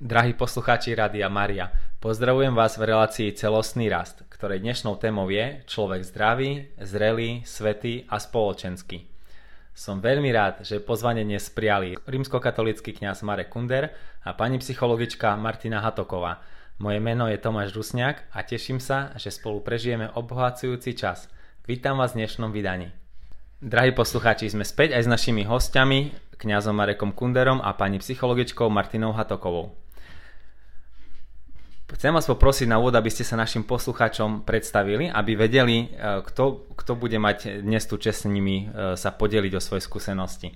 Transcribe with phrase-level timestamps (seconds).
[0.00, 1.68] Drahí poslucháči Rádia Maria,
[2.00, 8.16] pozdravujem vás v relácii Celostný rast, ktorej dnešnou témou je človek zdravý, zrelý, svetý a
[8.16, 9.04] spoločenský.
[9.76, 13.92] Som veľmi rád, že pozvanie dnes prijali rímskokatolický kňaz Marek Kunder
[14.24, 16.40] a pani psychologička Martina Hatoková.
[16.80, 21.28] Moje meno je Tomáš Rusňák a teším sa, že spolu prežijeme obohacujúci čas.
[21.68, 22.88] Vítam vás v dnešnom vydaní.
[23.60, 29.12] Drahí poslucháči, sme späť aj s našimi hostiami, kňazom Marekom Kunderom a pani psychologičkou Martinou
[29.12, 29.79] Hatokovou.
[31.90, 36.70] Chcem vás poprosiť na úvod, aby ste sa našim poslucháčom predstavili, aby vedeli, e, kto,
[36.78, 40.54] kto bude mať dnes tu čest s nimi e, sa podeliť o svoje skúsenosti.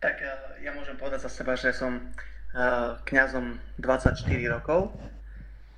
[0.00, 0.32] Tak e,
[0.64, 2.00] ja môžem povedať za seba, že som
[3.06, 4.90] kňazom 24 rokov.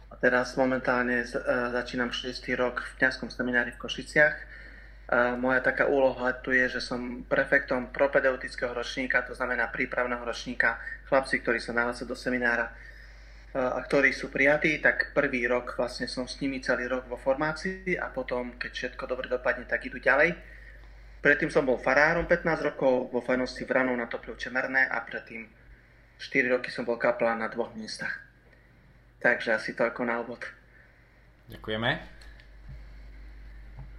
[0.09, 1.21] A teraz momentálne
[1.69, 2.33] začínam 6.
[2.57, 4.37] rok v kňazskom seminári v Košiciach.
[5.37, 10.81] Moja taká úloha tu je, že som prefektom propedeutického ročníka, to znamená prípravného ročníka,
[11.13, 12.73] chlapci, ktorí sa nahlásia do seminára
[13.53, 18.01] a ktorí sú prijatí, tak prvý rok vlastne som s nimi celý rok vo formácii
[18.01, 20.33] a potom, keď všetko dobre dopadne, tak idú ďalej.
[21.21, 25.47] Predtým som bol farárom 15 rokov vo fajnosti Vranov na Topliu Čemerné a predtým
[26.19, 28.25] 4 roky som bol kaplán na dvoch miestach.
[29.21, 30.43] Takže asi toľko na úvod.
[31.53, 32.12] Ďakujeme.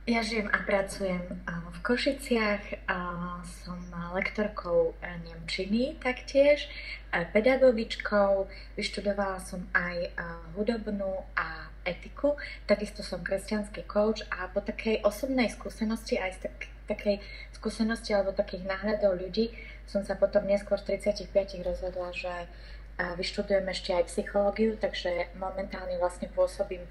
[0.04, 2.92] Ja žijem a pracujem v Košiciach,
[3.64, 3.80] som
[4.12, 6.68] lektorkou Nemčiny taktiež,
[7.32, 10.12] pedagogičkou, vyštudovala som aj
[10.60, 12.36] hudobnú a etiku,
[12.68, 17.24] takisto som kresťanský coach a po takej osobnej skúsenosti, aj z tak, takej
[17.56, 19.56] skúsenosti alebo takých náhľadov ľudí
[19.88, 21.32] som sa potom neskôr v 35
[21.64, 22.52] rozhodla, že
[23.00, 26.84] vyštudujem ešte aj psychológiu, takže momentálne vlastne pôsobím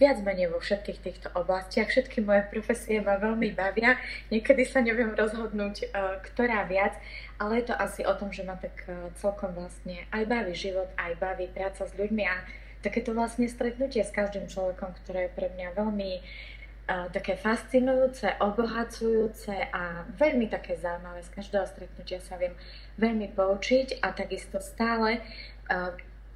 [0.00, 1.92] viac menej vo všetkých týchto oblastiach.
[1.92, 4.00] Všetky moje profesie ma veľmi bavia.
[4.32, 5.92] Niekedy sa neviem rozhodnúť,
[6.32, 6.96] ktorá viac,
[7.36, 8.88] ale je to asi o tom, že ma tak
[9.20, 12.36] celkom vlastne aj baví život, aj baví práca s ľuďmi a
[12.84, 19.72] takéto vlastne stretnutie s každým človekom, ktoré je pre mňa veľmi uh, také fascinujúce, obohacujúce
[19.72, 21.24] a veľmi také zaujímavé.
[21.24, 22.52] Z každého stretnutia sa viem
[23.00, 25.24] veľmi poučiť a takisto stále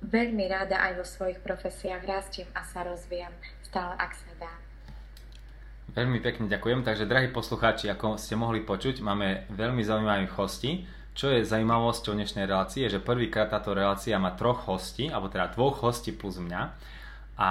[0.03, 3.33] veľmi rada aj vo svojich profesiách rastiem a sa rozvíjam
[3.63, 4.53] stále, ak sa dá.
[5.89, 6.85] Veľmi pekne ďakujem.
[6.85, 10.85] Takže, drahí poslucháči, ako ste mohli počuť, máme veľmi zaujímavých hostí.
[11.19, 15.51] Čo je zaujímavosťou dnešnej relácie, je, že prvýkrát táto relácia má troch hostí, alebo teda
[15.51, 16.63] dvoch hostí plus mňa.
[16.63, 16.71] A,
[17.43, 17.51] a,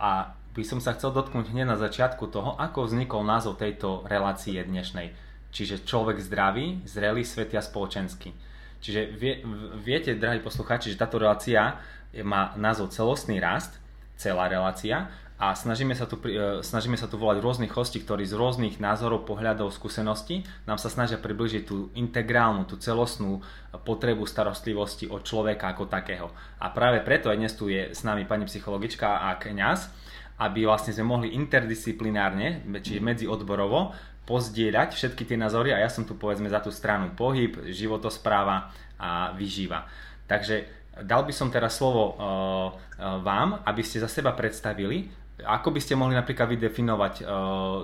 [0.00, 0.10] a
[0.56, 5.12] by som sa chcel dotknúť hneď na začiatku toho, ako vznikol názov tejto relácie dnešnej.
[5.52, 8.32] Čiže človek zdravý, zrelý, svetý a spoločenský.
[8.80, 9.42] Čiže vie,
[9.80, 11.80] viete, drahí poslucháči, že táto relácia
[12.24, 13.76] má názov Celostný rast,
[14.16, 18.40] celá relácia a snažíme sa, tu, e, snažíme sa tu volať rôznych hostí, ktorí z
[18.40, 23.44] rôznych názorov, pohľadov, skúseností nám sa snažia približiť tú integrálnu, tú celostnú
[23.84, 26.32] potrebu starostlivosti od človeka ako takého.
[26.56, 29.92] A práve preto aj dnes tu je s nami pani psychologička a kňaz,
[30.40, 33.92] aby vlastne sme mohli interdisciplinárne, čiže medziodborovo,
[34.26, 39.30] pozdieľať všetky tie názory a ja som tu povedzme za tú stranu pohyb, životospráva a
[39.38, 39.86] vyžíva.
[40.26, 40.66] Takže
[41.06, 45.06] dal by som teraz slovo uh, uh, vám, aby ste za seba predstavili,
[45.46, 47.28] ako by ste mohli napríklad vydefinovať uh,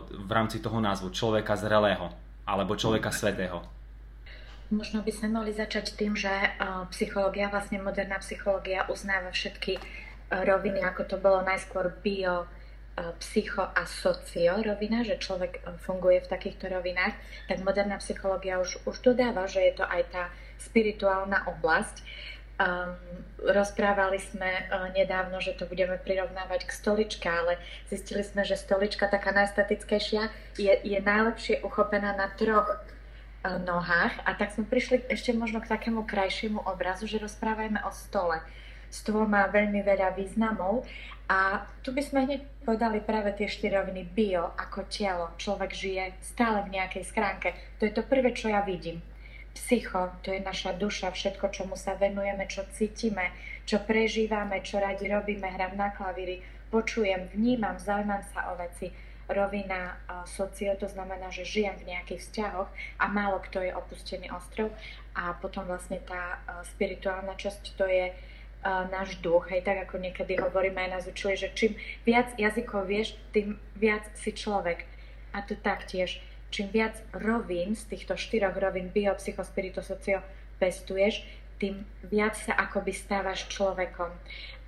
[0.02, 2.10] v rámci toho názvu človeka zrelého
[2.42, 3.62] alebo človeka svetého.
[4.72, 6.32] Možno by sme mohli začať tým, že
[6.96, 9.76] psychológia, vlastne moderná psychológia uznáva všetky
[10.32, 12.48] roviny, ako to bolo najskôr bio,
[12.92, 17.16] psycho a socio rovina, že človek funguje v takýchto rovinách,
[17.48, 20.24] tak moderná psychológia už, už dodáva, že je to aj tá
[20.60, 22.04] spirituálna oblasť.
[22.62, 22.94] Um,
[23.42, 27.58] rozprávali sme uh, nedávno, že to budeme prirovnávať k stoličke, ale
[27.88, 30.30] zistili sme, že stolička taká najstatickejšia
[30.60, 35.72] je, je najlepšie uchopená na troch uh, nohách a tak sme prišli ešte možno k
[35.74, 38.38] takému krajšiemu obrazu, že rozprávajme o stole.
[38.92, 40.84] Stôl má veľmi veľa významov
[41.26, 45.34] a tu by sme hneď povedali práve tie štyri roviny bio ako telo.
[45.36, 47.54] Človek žije stále v nejakej schránke.
[47.82, 49.02] To je to prvé, čo ja vidím.
[49.52, 53.36] Psycho, to je naša duša, všetko, čomu sa venujeme, čo cítime,
[53.68, 56.40] čo prežívame, čo radi robíme, hram na klavíry,
[56.72, 58.88] počujem, vnímam, zaujímam sa o veci.
[59.28, 64.72] Rovina socio, to znamená, že žijem v nejakých vzťahoch a málo kto je opustený ostrov.
[65.12, 66.40] A potom vlastne tá
[66.72, 68.08] spirituálna časť, to je
[68.64, 71.74] náš duch, hej, tak ako niekedy hovoríme, aj nás učili, že čím
[72.06, 74.86] viac jazykov vieš, tým viac si človek.
[75.34, 76.22] A to taktiež,
[76.54, 80.22] čím viac rovín z týchto štyroch rovín bio, psycho, spirito, socio
[80.62, 81.26] pestuješ,
[81.58, 84.10] tým viac sa akoby stávaš človekom.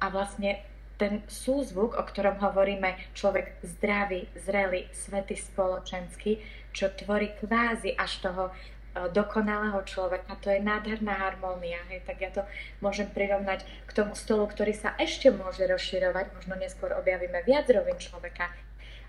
[0.03, 0.63] A vlastne
[0.95, 6.39] ten súzvuk, o ktorom hovoríme, človek zdravý, zrelý, svetý, spoločenský,
[6.71, 8.55] čo tvorí kvázi až toho
[8.95, 11.83] dokonalého človeka, to je nádherná harmónia.
[11.91, 12.47] Hej, tak ja to
[12.79, 17.99] môžem prirovnať k tomu stolu, ktorý sa ešte môže rozširovať, možno neskôr objavíme viac rovín
[17.99, 18.55] človeka,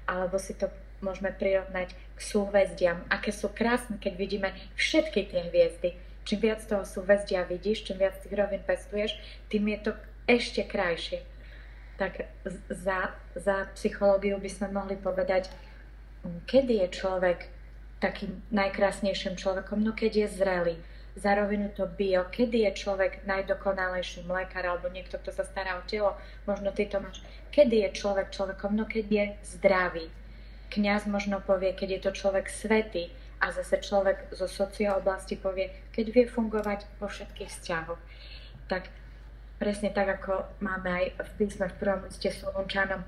[0.09, 0.73] alebo si to
[1.05, 5.89] môžeme prirovnať k súhvezdiam, aké sú krásne, keď vidíme všetky tie hviezdy.
[6.25, 9.13] Čím viac toho súhvezdia vidíš, čím viac tých rovín pestuješ,
[9.53, 9.91] tým je to
[10.25, 11.21] ešte krajšie.
[12.01, 12.25] Tak
[12.73, 15.53] za, za psychológiu by sme mohli povedať,
[16.49, 17.54] kedy je človek
[18.05, 20.75] takým najkrásnejším človekom, no keď je zrelý.
[21.17, 26.13] Zároveň to bio, kedy je človek najdokonalejším lekár alebo niekto, kto sa stará o telo,
[26.45, 27.25] možno ty to máš.
[27.49, 29.25] Kedy je človek človekom, no keď je
[29.57, 30.05] zdravý.
[30.69, 33.09] Kňaz možno povie, keď je to človek svetý
[33.39, 38.01] a zase človek zo sociooblasti povie, keď vie fungovať vo všetkých vzťahoch.
[38.67, 38.91] Tak
[39.55, 43.07] presne tak, ako máme aj v písme v prvom liste Solunčanom,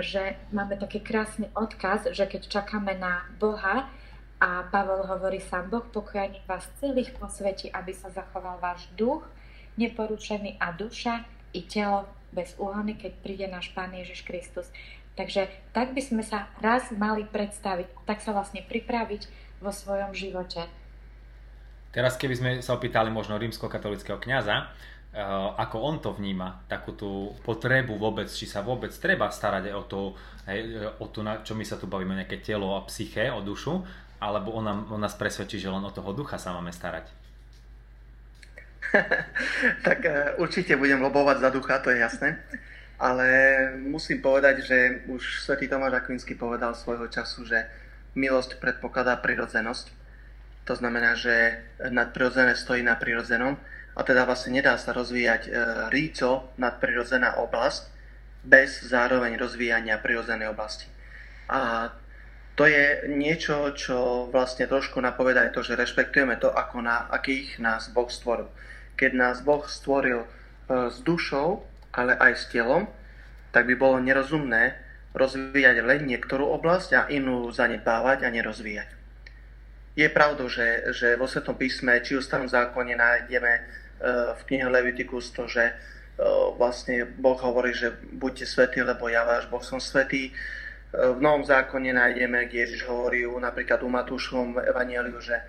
[0.00, 3.86] že máme taký krásny odkaz, že keď čakáme na Boha,
[4.44, 9.24] a Pavol hovorí sám, Boh pokojani vás celých posvetí, aby sa zachoval váš duch,
[9.80, 11.24] neporučený a duša
[11.56, 12.04] i telo
[12.34, 14.68] bez úhony, keď príde náš Pán Ježiš Kristus.
[15.14, 19.30] Takže tak by sme sa raz mali predstaviť, tak sa vlastne pripraviť
[19.62, 20.66] vo svojom živote.
[21.94, 27.30] Teraz keby sme sa opýtali možno rímsko-katolického kniaza, Eh, ako on to vníma, takú tú
[27.46, 30.00] potrebu vôbec, či sa vôbec treba starať o to,
[30.50, 33.78] hej, o to, na čo my sa tu bavíme, nejaké telo a psyché, o dušu,
[34.18, 37.06] alebo on, on nás presvedčí, že len o toho ducha sa máme starať.
[39.86, 42.42] tak uh, určite budem lobovať za ducha, to je jasné.
[42.98, 43.26] Ale
[43.78, 44.78] musím povedať, že
[45.10, 47.66] už svätý Tomáš Akvinsky povedal svojho času, že
[48.14, 49.90] milosť predpokladá prirodzenosť.
[50.64, 53.58] To znamená, že nadprirodzené stojí na prirodzenom
[53.94, 55.50] a teda vlastne nedá sa rozvíjať e,
[55.94, 57.94] ríco nadprirodzená oblasť
[58.42, 60.90] bez zároveň rozvíjania prirodzenej oblasti.
[61.46, 61.90] A
[62.54, 67.58] to je niečo, čo vlastne trošku napoveda aj to, že rešpektujeme to, ako na akých
[67.58, 68.50] nás Boh stvoril.
[68.94, 70.28] Keď nás Boh stvoril e,
[70.90, 71.62] s dušou,
[71.94, 72.90] ale aj s telom,
[73.54, 74.74] tak by bolo nerozumné
[75.14, 78.90] rozvíjať len niektorú oblasť a inú zanedbávať a nerozvíjať.
[79.94, 83.83] Je pravdou, že, že vo Svetom písme, či v starom zákone nájdeme
[84.36, 85.72] v knihe Leviticus to, že
[86.60, 90.30] vlastne Boh hovorí, že buďte svetí, lebo ja váš Boh som svetý.
[90.94, 95.42] V Novom zákone nájdeme, kde Ježiš hovorí napríklad u Matúšovom evanieliu, že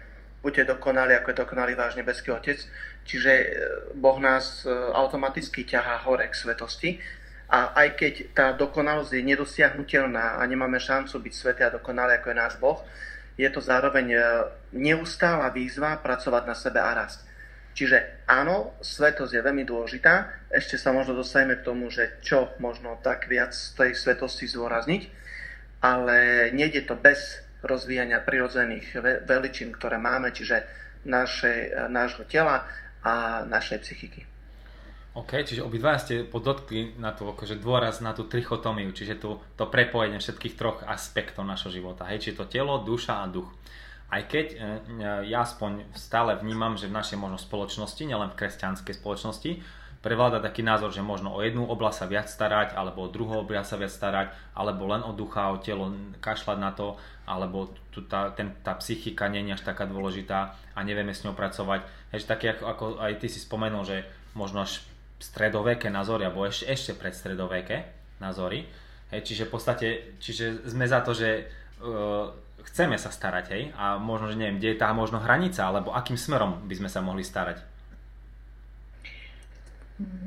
[0.45, 2.61] buďte dokonali, ako je dokonalý váš nebeský Otec.
[3.01, 3.45] Čiže e,
[3.97, 6.89] Boh nás e, automaticky ťahá hore k svetosti.
[7.49, 12.29] A aj keď tá dokonalosť je nedosiahnutelná a nemáme šancu byť svetý a dokonalý, ako
[12.29, 12.81] je náš Boh,
[13.37, 14.19] je to zároveň e,
[14.77, 17.25] neustála výzva pracovať na sebe a rast.
[17.75, 20.47] Čiže áno, svetosť je veľmi dôležitá.
[20.47, 25.03] Ešte sa možno dostaneme k tomu, že čo možno tak viac tej svetosti zdôrazniť,
[25.83, 28.95] ale nejde to bez rozvíjania prirodzených
[29.27, 30.63] veličín, ktoré máme, čiže
[31.03, 32.63] naše, nášho tela
[33.03, 34.23] a našej psychiky.
[35.15, 39.67] OK, čiže obidva ste podotkli na tú akože dôraz na tú trichotomiu, čiže tú, to
[39.67, 42.03] prepojenie všetkých troch aspektov našho života.
[42.11, 43.47] Hej, či to telo, duša a duch.
[44.09, 44.63] Aj keď e, e,
[45.29, 49.51] ja aspoň stále vnímam, že v našej možno spoločnosti, nielen v kresťanskej spoločnosti,
[50.05, 53.69] prevláda taký názor, že možno o jednu oblasť sa viac starať, alebo o druhú oblasť
[53.73, 55.89] sa viac starať, alebo len o ducha, o telo
[56.21, 56.93] kašľať na to,
[57.25, 61.33] alebo tu tá, ten, tá psychika nie je až taká dôležitá a nevieme s ňou
[61.33, 61.89] pracovať.
[62.13, 64.05] Hež také ako, ako aj ty si spomenul, že
[64.37, 64.85] možno až
[65.17, 67.89] stredoveké názory, alebo ešte, ešte predstredoveké
[68.21, 68.69] názory.
[69.09, 69.87] Hej, čiže v podstate,
[70.21, 71.49] čiže sme za to, že
[71.81, 72.29] uh,
[72.71, 73.63] chceme sa starať, hej?
[73.77, 76.99] A možno, že neviem, kde je tá možno hranica, alebo akým smerom by sme sa
[77.05, 77.61] mohli starať?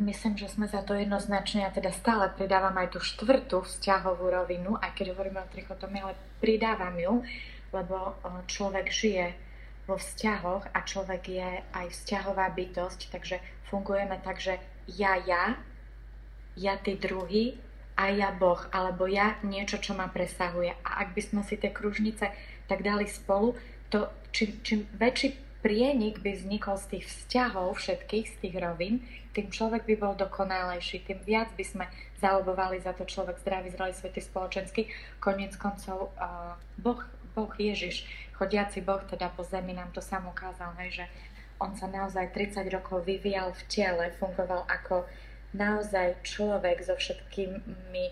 [0.01, 4.81] Myslím, že sme za to jednoznačne, ja teda stále pridávam aj tú štvrtú vzťahovú rovinu,
[4.81, 7.21] aj keď hovoríme o trichotomii, ale pridávam ju,
[7.77, 8.17] lebo
[8.49, 9.37] človek žije
[9.85, 14.57] vo vzťahoch a človek je aj vzťahová bytosť, takže fungujeme tak, že
[14.89, 15.61] ja, ja,
[16.57, 17.61] ja, ty druhý
[17.99, 20.71] a ja Boh, alebo ja niečo, čo ma presahuje.
[20.87, 22.31] A ak by sme si tie kružnice
[22.71, 23.59] tak dali spolu,
[23.91, 29.03] to čím, čím väčší prienik by vznikol z tých vzťahov všetkých, z tých rovín,
[29.35, 31.85] tým človek by bol dokonalejší, tým viac by sme
[32.23, 34.87] zalobovali za to človek zdravý, zrelý, svetý, spoločenský.
[35.19, 37.03] Konec koncov uh, boh,
[37.35, 38.07] boh Ježiš,
[38.39, 41.05] chodiaci Boh teda po zemi nám to sám ukázal, hej, že
[41.59, 45.11] on sa naozaj 30 rokov vyvíjal v tele, fungoval ako
[45.57, 48.05] naozaj človek so všetkými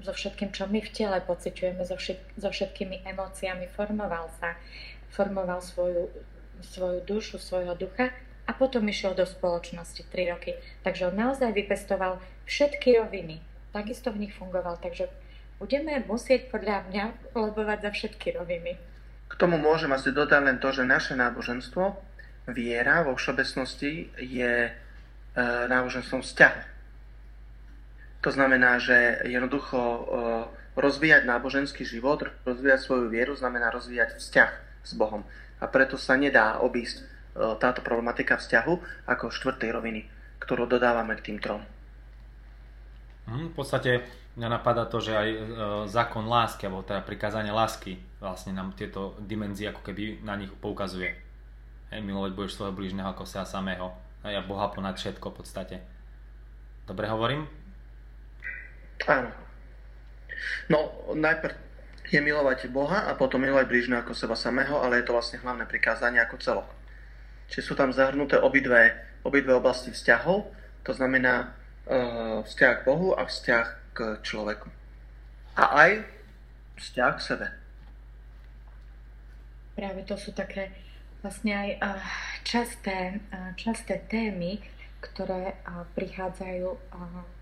[0.00, 4.56] so všetkým, čo my v tele pociťujeme, so, všet, so všetkými emóciami, formoval sa,
[5.12, 6.08] formoval svoju,
[6.64, 8.08] svoju dušu, svojho ducha
[8.48, 10.56] a potom išiel do spoločnosti 3 roky.
[10.80, 13.44] Takže on naozaj vypestoval všetky roviny,
[13.76, 15.12] takisto v nich fungoval, takže
[15.60, 17.04] budeme musieť podľa mňa
[17.36, 18.80] lobovať za všetky roviny.
[19.26, 21.98] K tomu môžem asi dodať len to, že naše náboženstvo,
[22.46, 24.70] viera vo všeobecnosti je
[25.44, 26.76] náboženstvom vzťahu.
[28.26, 30.00] To znamená, že jednoducho e,
[30.74, 34.50] rozvíjať náboženský život, rozvíjať svoju vieru, znamená rozvíjať vzťah
[34.82, 35.22] s Bohom.
[35.62, 37.02] A preto sa nedá obísť e,
[37.62, 40.10] táto problematika vzťahu ako štvrtej roviny,
[40.42, 41.62] ktorú dodávame k tým trom.
[43.30, 44.02] Hm, v podstate
[44.34, 45.38] mňa napadá to, že aj e,
[45.86, 51.14] zákon lásky, alebo teda prikázanie lásky vlastne nám tieto dimenzie ako keby na nich poukazuje.
[51.94, 54.05] Hej, milovať budeš svojho blížneho ako sa samého.
[54.26, 55.76] Hej, a Boha ponad všetko v podstate.
[56.82, 57.46] Dobre hovorím?
[59.06, 59.30] Áno.
[60.66, 61.54] No, najprv
[62.10, 65.62] je milovať Boha a potom milovať blížneho ako seba samého, ale je to vlastne hlavné
[65.70, 66.68] prikázanie ako celok.
[67.54, 70.50] Čiže sú tam zahrnuté obidve, obidve oblasti vzťahov,
[70.82, 71.54] to znamená
[71.86, 74.66] uh, vzťah k Bohu a vzťah k človeku.
[75.54, 75.90] A aj
[76.82, 77.46] vzťah k sebe.
[79.78, 80.74] Práve to sú také
[81.20, 82.00] vlastne aj uh,
[82.42, 84.60] časté, uh, časté témy,
[85.00, 86.68] ktoré uh, prichádzajú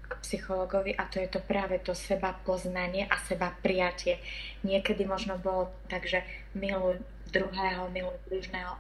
[0.05, 4.21] k psychologovi a to je to práve to seba poznanie a seba prijatie.
[4.61, 7.01] Niekedy možno bolo tak, že miluj
[7.33, 8.77] druhého, miluj blížneho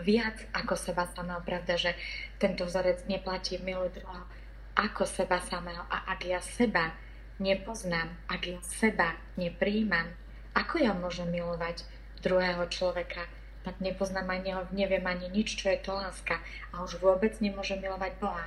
[0.00, 1.92] viac ako seba samého, pravda, že
[2.40, 4.24] tento vzorec neplatí miluj druhého
[4.72, 5.84] ako seba samého.
[5.92, 6.96] A ak ja seba
[7.36, 10.08] nepoznám, ak ja seba nepríjmam,
[10.56, 11.84] ako ja môžem milovať
[12.24, 13.28] druhého človeka,
[13.62, 16.42] tak nepoznám ani neviem ani nič, čo je to láska.
[16.74, 18.42] A už vôbec nemôžem milovať Boha.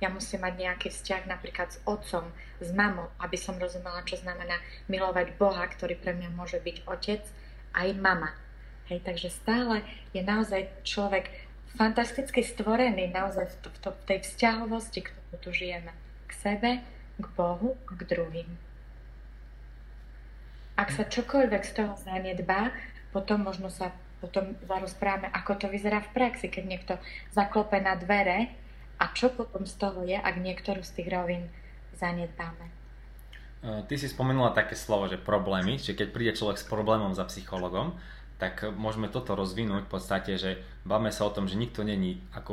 [0.00, 2.32] Ja musím mať nejaký vzťah napríklad s otcom,
[2.64, 4.56] s mamou, aby som rozumela, čo znamená
[4.88, 7.22] milovať Boha, ktorý pre mňa môže byť otec,
[7.76, 8.32] aj mama.
[8.88, 11.28] Hej, takže stále je naozaj človek
[11.74, 15.92] fantasticky stvorený naozaj v, to, v, to, v tej vzťahovosti, ktorú tu žijeme.
[16.28, 16.70] K sebe,
[17.20, 18.48] k Bohu, k druhým.
[20.74, 22.74] Ak sa čokoľvek z toho zanedbá,
[23.14, 26.94] potom možno sa potom zarozprávame, ako to vyzerá v praxi, keď niekto
[27.36, 28.48] zaklope na dvere
[28.96, 31.52] a čo potom z toho je, ak niektorú z tých rovín
[32.00, 32.72] zanedbáme.
[33.64, 37.96] Ty si spomenula také slovo, že problémy, že keď príde človek s problémom za psychologom,
[38.36, 42.52] tak môžeme toto rozvinúť v podstate, že bavme sa o tom, že nikto není, ako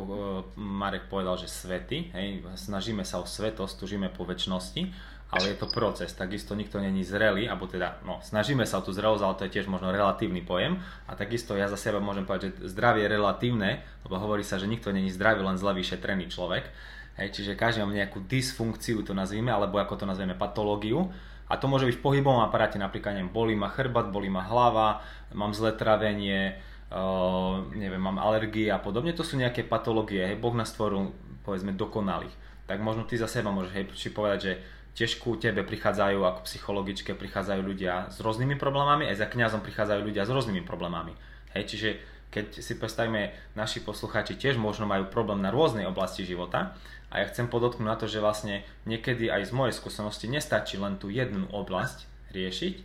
[0.56, 4.94] Marek povedal, že svety, hej, snažíme sa o svetosť, tužíme po väčšnosti,
[5.32, 8.92] ale je to proces, takisto nikto není zrelý, alebo teda, no, snažíme sa o tú
[8.92, 12.52] zrelosť, ale to je tiež možno relatívny pojem a takisto ja za seba môžem povedať,
[12.52, 16.68] že zdravie je relatívne, lebo hovorí sa, že nikto není zdravý, len zle vyšetrený človek,
[17.16, 21.08] hej, čiže každý má nejakú dysfunkciu, to nazvime, alebo ako to nazveme, patológiu,
[21.52, 25.04] a to môže byť v pohybovom aparáte, napríklad neviem, bolí ma chrbát, bolí ma hlava,
[25.36, 26.56] mám zlé travenie,
[26.88, 29.12] uh, neviem, mám alergie a podobne.
[29.12, 31.12] To sú nejaké patológie, hej, Boh nás stvoril,
[31.44, 32.32] povedzme, dokonalých.
[32.72, 34.54] Tak možno ty za seba môžeš hej, či povedať, že
[34.92, 40.02] tiež ku tebe prichádzajú ako psychologičke, prichádzajú ľudia s rôznymi problémami, aj za kňazom prichádzajú
[40.04, 41.16] ľudia s rôznymi problémami.
[41.56, 41.90] Hej, čiže
[42.32, 46.80] keď si predstavíme, naši poslucháči tiež možno majú problém na rôznej oblasti života
[47.12, 50.96] a ja chcem podotknúť na to, že vlastne niekedy aj z mojej skúsenosti nestačí len
[50.96, 52.76] tú jednu oblasť riešiť,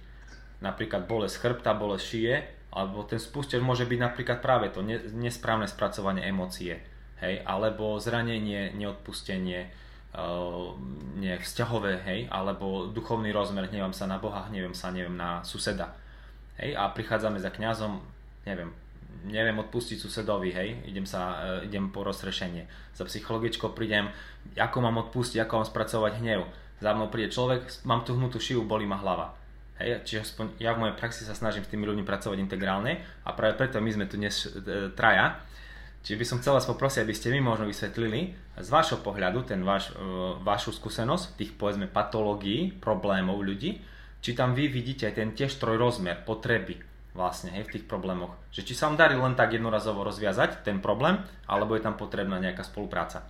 [0.67, 2.33] napríklad bolesť chrbta, bolesť šie,
[2.75, 4.83] alebo ten spúšťač môže byť napríklad práve to
[5.15, 6.83] nesprávne spracovanie emócie,
[7.23, 9.71] hej, alebo zranenie, neodpustenie,
[10.15, 10.77] uh,
[11.17, 15.97] nie, vzťahové, hej, alebo duchovný rozmer, hnevám sa na Boha, hnevám sa, neviem, na suseda.
[16.61, 17.99] Hej, a prichádzame za kňazom,
[18.47, 18.71] neviem,
[19.27, 22.69] neviem odpustiť susedovi, hej, idem, sa, e, idem po rozrešenie.
[22.95, 24.13] Za psychologičkou prídem,
[24.55, 26.47] ako mám odpustiť, ako mám spracovať hnev.
[26.79, 29.33] Za mnou príde človek, mám tu hnutú šivu, bolí ma hlava.
[29.77, 33.31] Hej, čiže aspoň ja v mojej praxi sa snažím s tými ľuďmi pracovať integrálne a
[33.37, 35.37] práve preto my sme tu dnes e, traja.
[36.07, 39.67] Čiže by som chcel vás poprosiť, aby ste mi možno vysvetlili z vášho pohľadu ten
[39.67, 39.99] váš, e,
[40.39, 43.83] vašu skúsenosť tých povedzme patológií, problémov ľudí,
[44.23, 46.79] či tam vy vidíte aj ten tiež trojrozmer potreby
[47.11, 48.39] vlastne hej, v tých problémoch.
[48.55, 51.19] Že či sa vám darí len tak jednorazovo rozviazať ten problém,
[51.51, 53.27] alebo je tam potrebná nejaká spolupráca.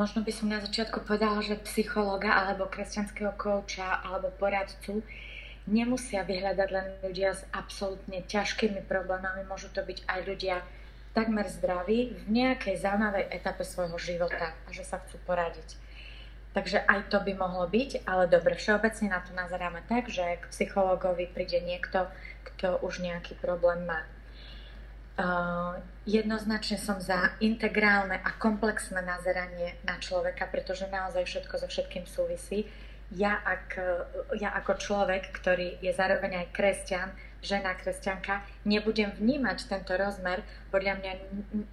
[0.00, 5.04] Možno by som na začiatku povedala, že psychologa alebo kresťanského kouča alebo poradcu
[5.70, 10.56] nemusia vyhľadať len ľudia s absolútne ťažkými problémami, môžu to byť aj ľudia
[11.12, 15.76] takmer zdraví v nejakej zaujímavej etape svojho života a že sa chcú poradiť.
[16.52, 20.44] Takže aj to by mohlo byť, ale dobre, všeobecne na to nazeráme tak, že k
[20.52, 22.08] psychologovi príde niekto,
[22.44, 24.04] kto už nejaký problém má.
[25.12, 25.76] Uh,
[26.08, 32.64] jednoznačne som za integrálne a komplexné nazeranie na človeka, pretože naozaj všetko so všetkým súvisí.
[33.12, 33.76] Ja, ak,
[34.40, 37.08] ja ako človek, ktorý je zároveň aj kresťan,
[37.44, 40.40] žena kresťanka, nebudem vnímať tento rozmer,
[40.72, 41.12] podľa mňa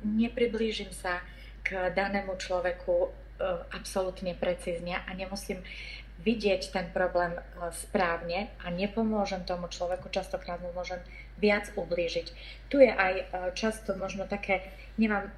[0.03, 1.23] nepriblížim sa
[1.63, 3.07] k danému človeku
[3.39, 5.63] E, absolútne precízne a nemusím
[6.19, 7.41] vidieť ten problém e,
[7.71, 10.99] správne a nepomôžem tomu človeku, častokrát mu môžem
[11.39, 12.27] viac ublížiť.
[12.67, 13.23] Tu je aj e,
[13.55, 14.67] často možno také,
[14.99, 15.31] nemám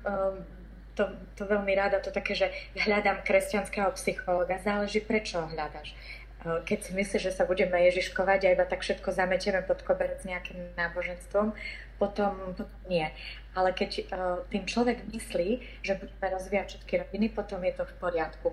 [1.01, 4.61] to, to veľmi rada, to také, že hľadám kresťanského psychologa.
[4.61, 5.97] Záleží, prečo ho hľadaš.
[6.41, 10.73] Keď si myslíš, že sa budeme ježiškovať a iba tak všetko zametieme pod koberec nejakým
[10.73, 11.53] náboženstvom,
[12.01, 13.05] potom, potom nie.
[13.53, 15.49] Ale keď uh, tým človek myslí,
[15.85, 18.47] že budeme rozvíjať všetky rodiny, potom je to v poriadku.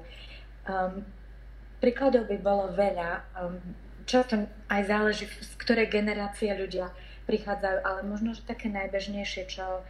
[0.69, 1.01] Um,
[1.81, 3.25] príkladov by bolo veľa.
[3.41, 3.57] Um,
[4.05, 4.37] často
[4.69, 6.93] aj záleží, z ktorej generácie ľudia
[7.25, 9.81] prichádzajú, ale možno, že také najbežnejšie, čo,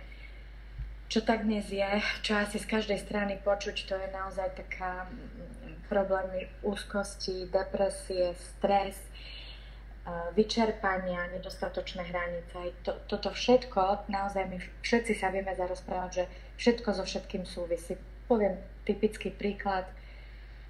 [1.09, 1.89] čo tak dnes je,
[2.21, 8.97] čo asi z každej strany počuť, to je naozaj taká mm, problémy úzkosti, depresie, stres,
[10.33, 12.73] vyčerpania, nedostatočné hranice.
[12.85, 16.25] To, toto všetko, naozaj my všetci sa vieme zarozprávať, že
[16.57, 17.97] všetko so všetkým súvisí.
[18.25, 18.57] Poviem
[18.89, 19.85] typický príklad.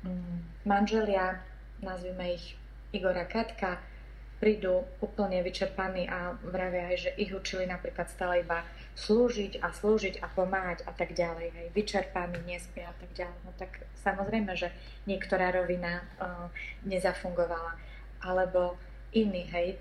[0.03, 1.43] Mm, manželia,
[1.83, 2.59] nazvime ich
[2.95, 3.79] Igora Katka,
[4.39, 8.63] prídu úplne vyčerpaní a vravia aj, že ich učili napríklad stále iba
[8.99, 11.55] slúžiť a slúžiť a pomáhať a tak ďalej.
[11.55, 13.39] Hej, vyčerpaní, nespia a tak ďalej.
[13.47, 13.71] No tak
[14.03, 14.75] samozrejme, že
[15.07, 16.51] niektorá rovina uh,
[16.83, 17.79] nezafungovala.
[18.19, 18.75] Alebo
[19.15, 19.79] iný, hej,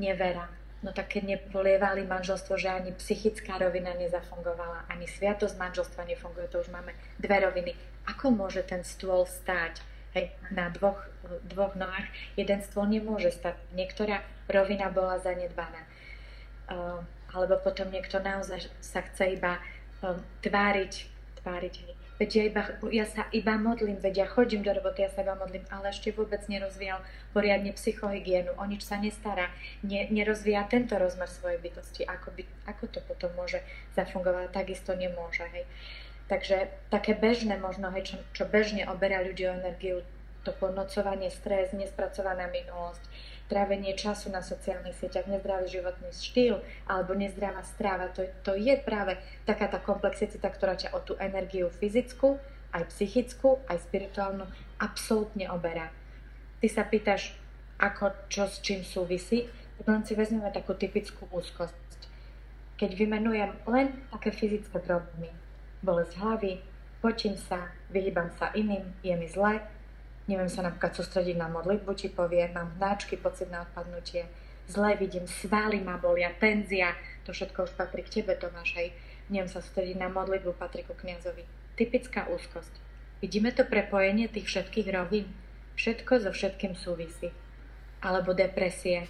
[0.00, 0.48] nevera.
[0.80, 6.60] No tak keď nepolievali manželstvo, že ani psychická rovina nezafungovala, ani sviatosť manželstva nefunguje, to
[6.60, 7.72] už máme dve roviny.
[8.04, 9.80] Ako môže ten stôl stáť
[10.12, 11.00] hej, na dvoch,
[11.48, 12.08] dvoch nohách?
[12.36, 13.56] Jeden stôl nemôže stať.
[13.72, 15.88] Niektorá rovina bola zanedbaná.
[16.68, 17.00] Uh,
[17.34, 19.58] alebo potom niekto naozaj sa chce iba
[20.00, 20.92] um, tváriť,
[21.42, 21.74] tváriť,
[22.18, 22.62] veď ja, iba,
[22.94, 26.14] ja sa iba modlím, veď ja chodím do roboty, ja sa iba modlím, ale ešte
[26.14, 27.02] vôbec nerozvíjal
[27.34, 29.50] poriadne psychohygienu, o nič sa nestará,
[29.82, 33.58] ne, nerozvíja tento rozmer svojej bytosti, ako, by, ako to potom môže
[33.98, 35.66] zafungovať, takisto nemôže, hej.
[36.24, 40.06] Takže také bežné možno, hej, čo, čo bežne oberá ľudí o energiu,
[40.44, 43.00] to ponocovanie, stres, nespracovaná minulosť,
[43.46, 48.08] trávenie času na sociálnych sieťach, nezdravý životný štýl alebo nezdravá stráva.
[48.16, 52.40] To, to je práve taká tá komplexicita, ktorá ťa o tú energiu fyzickú,
[52.74, 54.48] aj psychickú, aj spirituálnu
[54.80, 55.92] absolútne oberá.
[56.58, 57.36] Ty sa pýtaš,
[57.76, 59.46] ako, čo s čím súvisí,
[59.78, 61.76] tak len si vezmeme takú typickú úzkosť.
[62.74, 65.30] Keď vymenujem len také fyzické problémy,
[65.84, 66.52] bolesť hlavy,
[67.04, 69.60] potím sa, vyhýbam sa iným, je mi zle,
[70.24, 74.24] neviem sa napríklad sústrediť na modlitbu, ti povie, mám hnáčky, pocit na odpadnutie,
[74.68, 76.96] zle vidím, svaly ma bolia, tenzia,
[77.28, 78.92] to všetko už patrí k tebe, Tomáš, hej.
[79.32, 81.48] Neviem sa sústrediť na modlitbu, patrí ku kniazovi.
[81.80, 82.72] Typická úzkosť.
[83.24, 85.32] Vidíme to prepojenie tých všetkých rovín.
[85.80, 87.32] Všetko so všetkým súvisí.
[88.04, 89.08] Alebo depresie.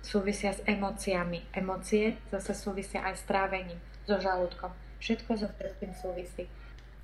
[0.00, 1.52] Súvisia s emóciami.
[1.52, 3.76] Emócie zase súvisia aj s trávením,
[4.08, 4.72] so žalúdkom.
[5.04, 6.48] Všetko so všetkým súvisí.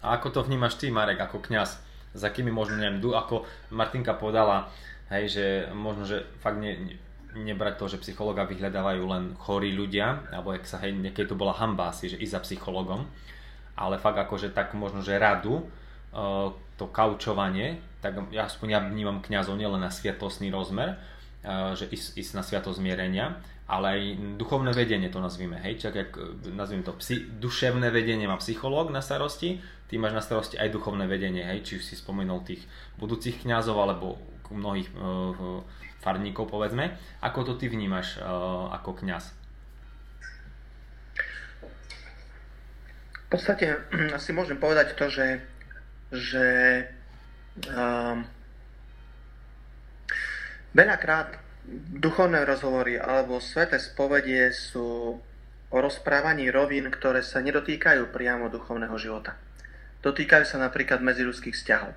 [0.01, 1.85] A ako to vnímaš ty, Marek, ako kňaz?
[2.19, 4.67] Za kými možno, neviem, ako Martinka povedala,
[5.15, 6.99] hej, že možno, že fakt ne,
[7.39, 11.55] nebrať to, že psychologa vyhľadávajú len chorí ľudia, alebo ak sa hej, niekedy to bola
[11.55, 13.07] hamba asi, že ísť za psychologom,
[13.79, 19.23] ale fakt akože tak možno, že radu, uh, to kaučovanie, tak ja aspoň ja vnímam
[19.23, 24.03] kňazov nielen na sviatostný rozmer, uh, že ísť, ísť na sviatosť zmierenia, ale aj
[24.41, 26.11] duchovné vedenie to nazvime, hej, čak jak
[26.57, 29.61] nazvime to, psi, duševné vedenie má psychológ na starosti,
[29.93, 32.65] ty máš na starosti aj duchovné vedenie, hej, či už si spomenul tých
[32.97, 34.17] budúcich kňazov alebo
[34.49, 35.61] mnohých uh,
[36.01, 36.97] farníkov, povedzme.
[37.21, 39.37] Ako to ty vnímaš uh, ako kňaz?
[43.29, 45.45] V podstate hm, asi môžem povedať to, že,
[46.09, 46.47] že
[47.69, 48.25] um,
[50.73, 51.48] veľakrát
[52.01, 55.21] duchovné rozhovory alebo sveté spovedie sú
[55.69, 59.37] o rozprávaní rovín, ktoré sa nedotýkajú priamo duchovného života.
[60.01, 61.93] Dotýkajú sa napríklad medziludských vzťahov.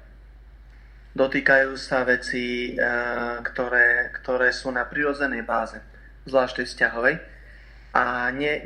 [1.16, 5.80] Dotýkajú sa veci, eh, ktoré, ktoré sú na prirodzenej báze,
[6.28, 7.16] zvlášť tej vzťahovej,
[7.92, 8.64] a ne,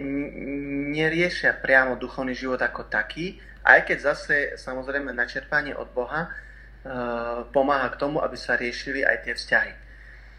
[0.93, 7.89] neriešia priamo duchovný život ako taký, aj keď zase samozrejme načerpanie od Boha uh, pomáha
[7.89, 9.71] k tomu, aby sa riešili aj tie vzťahy.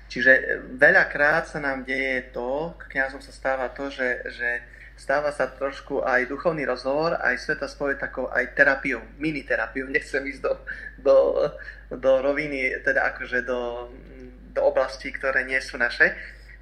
[0.07, 4.51] Čiže veľakrát sa nám deje to, k kniazom sa stáva to, že, že
[4.97, 10.25] stáva sa trošku aj duchovný rozhovor, aj sveta spoje takou aj terapiou, mini terapiou, nechcem
[10.25, 10.53] ísť do,
[11.03, 11.17] do,
[11.93, 13.91] do roviny, teda akože do,
[14.57, 16.17] do oblastí, ktoré nie sú naše,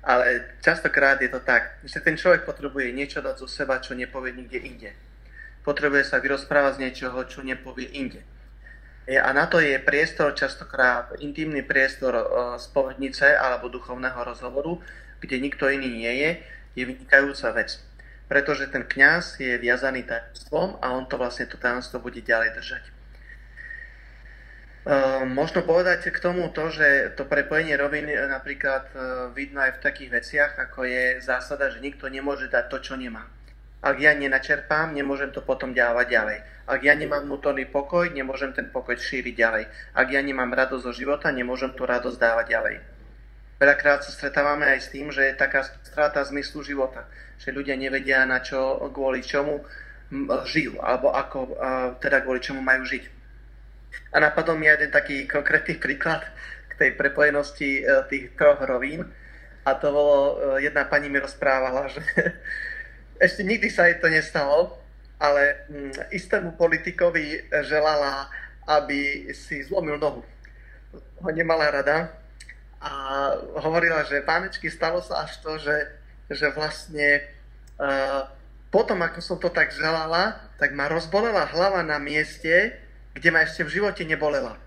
[0.05, 4.37] ale častokrát je to tak, že ten človek potrebuje niečo dať zo seba, čo nepovie
[4.37, 4.91] nikde inde.
[5.65, 8.21] Potrebuje sa vyrozprávať z niečoho, čo nepovie inde.
[9.05, 12.17] A na to je priestor, častokrát intimný priestor
[12.57, 14.81] spovednice alebo duchovného rozhovoru,
[15.21, 16.31] kde nikto iný nie je,
[16.73, 17.85] je vynikajúca vec
[18.29, 22.85] pretože ten kňaz je viazaný tajomstvom a on to vlastne to tajomstvo bude ďalej držať.
[24.85, 29.01] Uh, možno povedať k tomu to, že to prepojenie roviny napríklad uh,
[29.33, 33.25] vidno aj v takých veciach, ako je zásada, že nikto nemôže dať to, čo nemá.
[33.85, 36.39] Ak ja nenačerpám, nemôžem to potom ďalať ďalej.
[36.65, 39.65] Ak ja nemám vnútorný pokoj, nemôžem ten pokoj šíriť ďalej.
[39.93, 42.77] Ak ja nemám radosť zo života, nemôžem tú radosť dávať ďalej.
[43.61, 47.05] Veľakrát sa stretávame aj s tým, že je taká strata zmyslu života.
[47.45, 49.61] Že ľudia nevedia, na čo, kvôli čomu
[50.49, 51.61] žijú, alebo ako,
[52.01, 53.05] teda kvôli čomu majú žiť.
[54.15, 56.25] A napadol mi jeden taký konkrétny príklad
[56.71, 59.07] k tej prepojenosti e, tých troch rovín.
[59.63, 60.17] A to bolo,
[60.59, 62.03] e, jedna pani mi rozprávala, že
[63.19, 64.75] ešte nikdy sa jej to nestalo,
[65.19, 68.29] ale mm, istému politikovi želala,
[68.67, 70.23] aby si zlomil nohu.
[71.23, 72.13] Ho nemala rada
[72.85, 72.93] a
[73.65, 75.77] hovorila, že pánečky, stalo sa až to, že,
[76.29, 77.25] že vlastne
[77.81, 78.29] uh,
[78.69, 82.77] potom, ako som to tak želala, tak ma rozbolela hlava na mieste,
[83.15, 84.59] kde ma ešte v živote nebolela.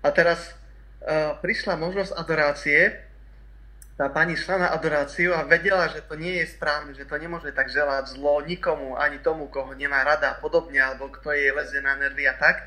[0.00, 0.54] A teraz
[1.02, 3.07] uh, prišla možnosť adorácie,
[3.98, 7.50] tá pani šla na adoráciu a vedela, že to nie je správne, že to nemôže
[7.50, 11.82] tak želať zlo nikomu, ani tomu, koho nemá rada a podobne, alebo kto jej leze
[11.82, 12.62] na nervy a tak.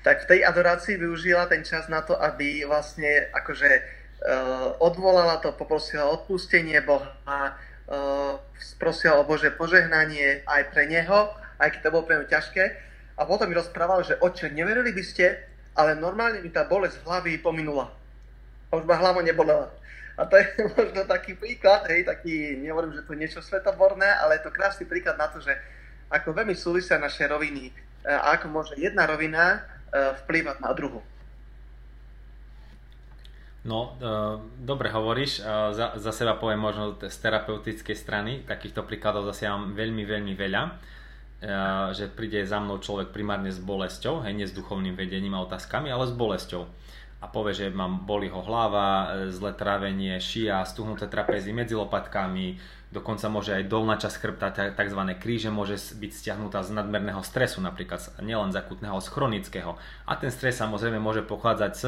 [0.00, 5.52] Tak v tej adorácii využila ten čas na to, aby vlastne akože uh, odvolala to,
[5.52, 8.40] poprosila odpustenie Boha, uh,
[8.80, 12.64] prosila o Bože požehnanie aj pre neho, aj keď to bolo pre mňa ťažké
[13.20, 15.36] a potom mi rozprával, že oče, neverili by ste,
[15.76, 17.92] ale normálne mi tá bolesť hlavy pominula.
[18.72, 19.68] A už ma hlava nebolela.
[20.16, 20.44] A to je
[20.76, 24.88] možno taký príklad, hej, taký, nehovorím, že to je niečo svetoborné, ale je to krásny
[24.88, 25.52] príklad na to, že
[26.08, 27.72] ako veľmi súvisia naše roviny e,
[28.08, 29.58] a ako môže jedna rovina e,
[30.24, 31.04] vplývať na druhú.
[33.66, 34.08] No, e,
[34.62, 35.42] dobre hovoríš,
[35.74, 40.62] za, za seba poviem možno z terapeutickej strany, takýchto príkladov zase mám veľmi, veľmi veľa
[41.92, 45.92] že príde za mnou človek primárne s bolesťou, hej, nie s duchovným vedením a otázkami,
[45.92, 46.64] ale s bolesťou.
[47.26, 52.54] A povie, že mám boli ho hlava, e, zlé trávenie, šia, stuhnuté trapezy medzi lopatkami,
[52.94, 55.00] dokonca môže aj dolná časť chrbta, tzv.
[55.18, 59.74] kríže môže byť stiahnutá z nadmerného stresu, napríklad nielen z akutného, z chronického.
[60.06, 61.84] A ten stres samozrejme môže pochádzať z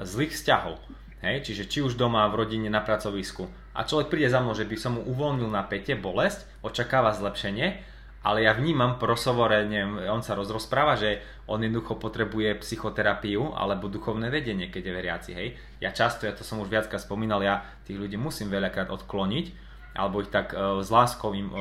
[0.00, 0.80] zlých vzťahov.
[1.20, 3.46] Hej, čiže či už doma, v rodine, na pracovisku.
[3.76, 7.91] A človek príde za mnou, že by som mu uvoľnil napätie, bolesť, očakáva zlepšenie
[8.22, 11.18] ale ja vnímam po rozhovore, neviem, on sa rozpráva, že
[11.50, 15.48] on jednoducho potrebuje psychoterapiu alebo duchovné vedenie, keď je veriaci, hej.
[15.82, 20.22] Ja často, ja to som už viackrát spomínal, ja tých ľudí musím veľakrát odkloniť, alebo
[20.22, 21.58] ich tak uh, s láskou im uh,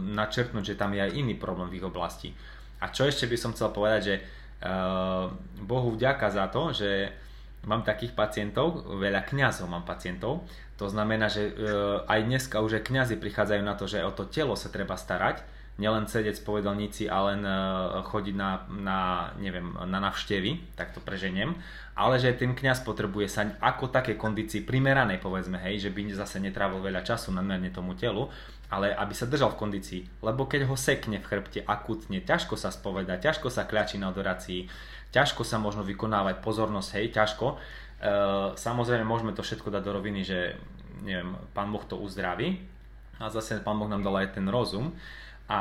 [0.00, 2.32] načrtnúť, že tam je aj iný problém v ich oblasti.
[2.80, 5.28] A čo ešte by som chcel povedať, že uh,
[5.60, 7.12] Bohu vďaka za to, že
[7.68, 10.48] mám takých pacientov, veľa kňazov mám pacientov,
[10.80, 14.56] to znamená, že uh, aj dneska už kňazi prichádzajú na to, že o to telo
[14.56, 17.54] sa treba starať, nielen sedieť v povedelnici a len e,
[18.02, 19.00] chodiť na, na,
[19.38, 21.54] neviem, na navštevy, tak to preženiem,
[21.94, 26.42] ale že ten kňaz potrebuje sa ako také kondícii primeranej, povedzme, hej, že by zase
[26.42, 28.26] netrávil veľa času nadmerne tomu telu,
[28.68, 32.74] ale aby sa držal v kondícii, lebo keď ho sekne v chrbte akutne, ťažko sa
[32.74, 34.66] spoveda, ťažko sa kľačí na adorácii,
[35.14, 37.46] ťažko sa možno vykonávať pozornosť, hej, ťažko.
[37.54, 37.56] E,
[38.58, 40.58] samozrejme môžeme to všetko dať do roviny, že
[41.06, 42.58] neviem, pán Boh to uzdraví.
[43.18, 44.94] A zase pán Boh nám dal aj ten rozum,
[45.48, 45.60] a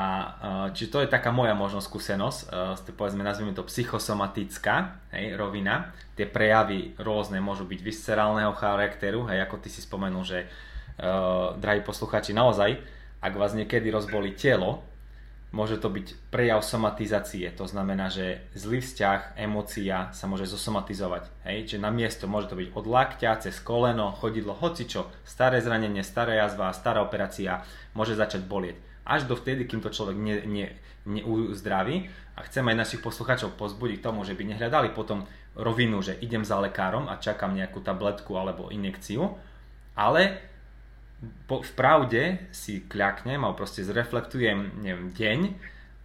[0.76, 5.95] či to je taká moja možno skúsenosť, uh, povedzme, nazvime to psychosomatická hej, rovina.
[6.19, 11.88] Tie prejavy rôzne môžu byť viscerálneho charakteru, hej, ako ty si spomenul, že uh, drahí
[11.88, 12.84] posluchači, naozaj,
[13.23, 14.84] ak vás niekedy rozbolí telo,
[15.56, 21.32] môže to byť prejav somatizácie, to znamená, že zlý vzťah, emócia sa môže zosomatizovať.
[21.47, 21.71] Hej?
[21.71, 26.36] Čiže na miesto môže to byť od lakťa, cez koleno, chodidlo, hocičo, staré zranenie, stará
[26.36, 27.63] jazva, stará operácia,
[27.95, 30.67] môže začať bolieť až do vtedy, kým to človek ne, ne,
[31.08, 32.12] neuzdraví.
[32.38, 35.26] A chcem aj našich poslucháčov pozbudiť tomu, že by nehľadali potom
[35.58, 39.34] rovinu, že idem za lekárom a čakám nejakú tabletku alebo injekciu,
[39.98, 40.38] ale
[41.50, 45.39] po, v pravde si kľaknem alebo proste zreflektujem neviem, deň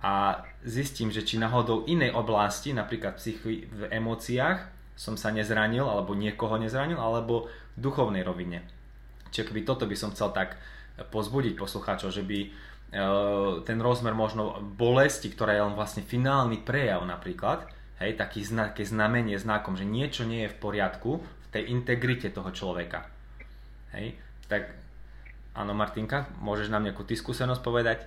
[0.01, 6.17] a zistím, že či náhodou inej oblasti, napríklad psychi- v emóciách, som sa nezranil alebo
[6.17, 8.65] niekoho nezranil, alebo v duchovnej rovine.
[9.33, 10.57] Čiže keby toto by som chcel tak
[11.12, 12.53] pozbudiť poslucháčov, že by
[13.64, 17.64] ten rozmer možno bolesti, ktorá je len vlastne finálny prejav napríklad,
[18.05, 22.52] hej, taký znak, znamenie znakom, že niečo nie je v poriadku v tej integrite toho
[22.52, 23.09] človeka.
[23.96, 24.76] Hej, tak
[25.57, 27.98] áno Martinka, môžeš nám nejakú ty skúsenosť povedať?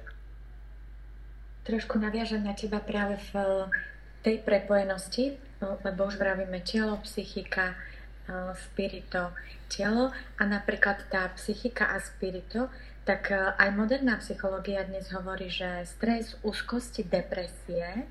[1.65, 3.65] Trošku naviažem na teba práve v
[4.21, 5.33] tej prepojenosti,
[5.81, 7.73] lebo už vravíme telo, psychika,
[8.29, 9.33] eh, spirito,
[9.65, 12.69] telo a napríklad tá psychika a spirito
[13.05, 18.09] tak e, aj moderná psychológia dnes hovorí, že stres, úzkosti, depresie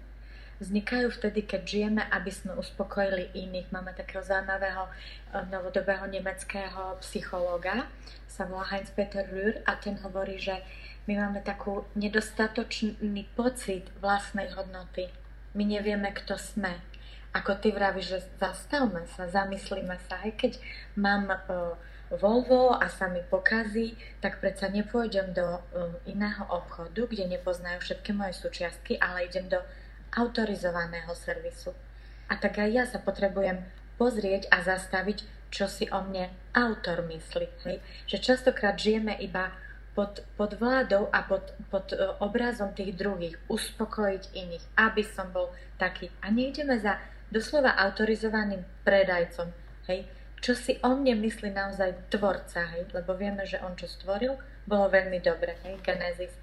[0.63, 3.75] vznikajú vtedy, keď žijeme, aby sme uspokojili iných.
[3.75, 7.91] Máme takého zaujímavého eh, novodobého nemeckého psychológa,
[8.31, 10.63] sa volá Heinz Peter Rühr a ten hovorí, že
[11.05, 15.13] my máme takú nedostatočný pocit vlastnej hodnoty.
[15.53, 16.81] My nevieme, kto sme.
[17.35, 20.53] Ako ty vravíš, že zastavme sa, zamyslíme sa, aj keď
[20.97, 21.77] mám uh,
[22.13, 25.61] Volvo a sa mi pokazí, tak predsa nepôjdem do uh,
[26.05, 29.61] iného obchodu, kde nepoznajú všetky moje súčiastky, ale idem do
[30.13, 31.73] autorizovaného servisu.
[32.29, 33.65] A tak aj ja sa potrebujem
[33.97, 37.47] pozrieť a zastaviť, čo si o mne autor myslí.
[37.67, 37.77] Hej?
[38.11, 39.55] Že častokrát žijeme iba
[39.95, 45.55] pod, pod vládou a pod, pod uh, obrazom tých druhých, uspokojiť iných, aby som bol
[45.81, 46.13] taký.
[46.21, 47.01] A nejdeme za
[47.33, 49.49] doslova autorizovaným predajcom.
[49.89, 50.05] Hej?
[50.45, 52.85] Čo si o mne myslí naozaj tvorca, hej?
[52.93, 54.37] lebo vieme, že on čo stvoril,
[54.69, 55.81] bolo veľmi dobre, hej?
[55.81, 56.37] Genesis.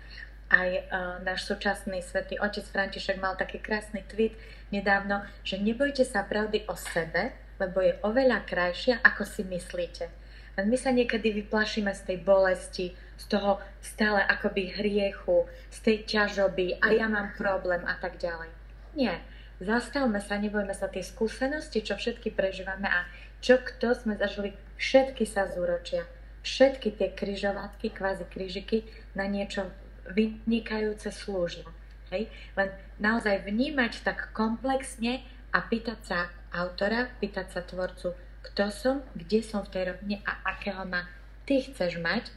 [0.50, 4.34] Aj uh, náš súčasný svätý otec František mal taký krásny tweet
[4.74, 7.30] nedávno, že nebojte sa pravdy o sebe,
[7.62, 10.10] lebo je oveľa krajšia, ako si myslíte.
[10.58, 15.98] Len my sa niekedy vyplašíme z tej bolesti, z toho stále akoby hriechu, z tej
[16.10, 18.50] ťažoby a ja mám problém a tak ďalej.
[18.98, 19.22] Nie.
[19.62, 23.06] Zastavme sa, nebojme sa tie skúsenosti, čo všetky prežívame a
[23.42, 26.06] čo kto sme zažili, všetky sa zúročia.
[26.42, 29.70] Všetky tie kryžovatky, kvázi kryžiky na niečo
[30.10, 31.66] vynikajúce slúžia.
[32.10, 32.30] Hej?
[32.58, 35.22] Len naozaj vnímať tak komplexne
[35.54, 36.20] a pýtať sa
[36.54, 41.06] autora, pýtať sa tvorcu, kto som, kde som v tej rovine a akého ma
[41.46, 42.34] ty chceš mať,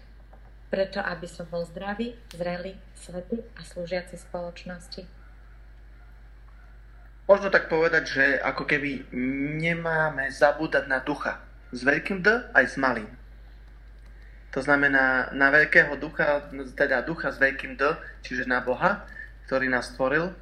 [0.69, 5.24] preto aby som bol zdravý, zrelý, svetý a slúžiaci spoločnosti.
[7.25, 9.09] Možno tak povedať, že ako keby
[9.57, 11.41] nemáme zabúdať na ducha.
[11.73, 13.09] S veľkým D aj s malým.
[14.53, 17.83] To znamená na veľkého ducha, teda ducha s veľkým D,
[18.21, 19.09] čiže na Boha,
[19.49, 20.37] ktorý nás stvoril,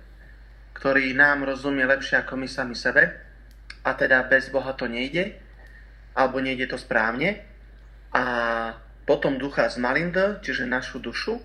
[0.75, 3.14] ktorý nám rozumie lepšie ako my sami sebe.
[3.87, 5.38] A teda bez Boha to nejde,
[6.18, 7.47] alebo nejde to správne.
[8.11, 8.25] A
[9.07, 11.38] potom ducha z Malinda, čiže našu dušu,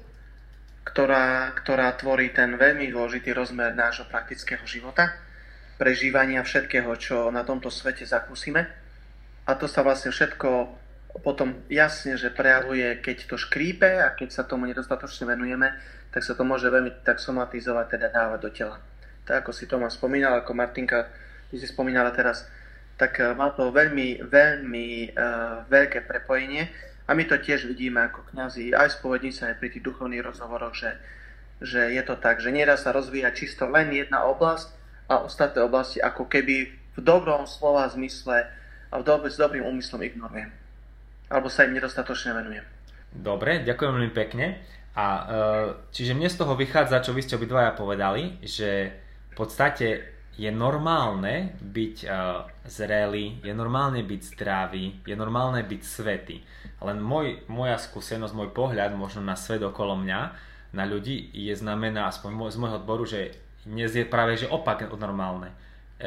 [0.82, 5.27] ktorá, ktorá tvorí ten veľmi dôležitý rozmer nášho praktického života,
[5.78, 8.66] prežívania všetkého, čo na tomto svete zakúsime.
[9.48, 10.76] A to sa vlastne všetko
[11.24, 15.74] potom jasne, že prejavuje, keď to škrípe a keď sa tomu nedostatočne venujeme,
[16.14, 18.78] tak sa to môže veľmi tak somatizovať, teda dávať do tela.
[19.26, 21.10] Tak ako si Tomáš spomínal, ako Martinka,
[21.50, 22.46] ty si spomínala teraz,
[22.98, 26.70] tak eh, má to veľmi, veľmi uh, veľké prepojenie
[27.08, 30.98] a my to tiež vidíme ako kňazi, aj spovedníci, aj pri tých duchovných rozhovoroch, že,
[31.62, 34.77] že je to tak, že nedá sa rozvíjať čisto len jedna oblasť
[35.08, 38.48] a ostatné oblasti ako keby v dobrom slova zmysle
[38.92, 40.52] a v dobe, s dobrým úmyslom ignorujem.
[41.28, 42.66] Alebo sa im nedostatočne venujem.
[43.12, 44.64] Dobre, ďakujem veľmi pekne.
[44.98, 45.24] A e,
[45.94, 48.92] čiže mne z toho vychádza, čo vy ste obidvaja povedali, že
[49.32, 56.46] v podstate je normálne byť uh, zrelý, je normálne byť zdravý, je normálne byť svetý.
[56.78, 60.22] Len môj, moja skúsenosť, môj pohľad možno na svet okolo mňa,
[60.78, 63.34] na ľudí, je znamená, aspoň z môjho odboru, že
[63.68, 65.52] dnes je práve že opak od normálne.
[65.52, 66.06] E,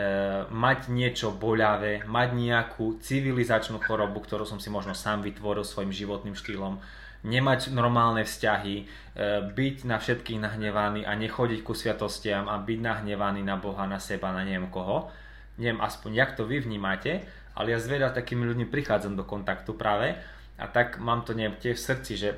[0.48, 6.32] mať niečo boľavé, mať nejakú civilizačnú chorobu, ktorú som si možno sám vytvoril svojim životným
[6.32, 6.80] štýlom,
[7.20, 8.84] nemať normálne vzťahy, e,
[9.52, 14.32] byť na všetkých nahnevaný a nechodiť ku sviatostiam a byť nahnevaný na Boha, na seba,
[14.32, 15.12] na neviem koho.
[15.60, 17.20] Neviem aspoň, jak to vy vnímate,
[17.52, 20.16] ale ja zvedá takými ľuďmi prichádzam do kontaktu práve
[20.56, 22.28] a tak mám to neviem, tiež v srdci, že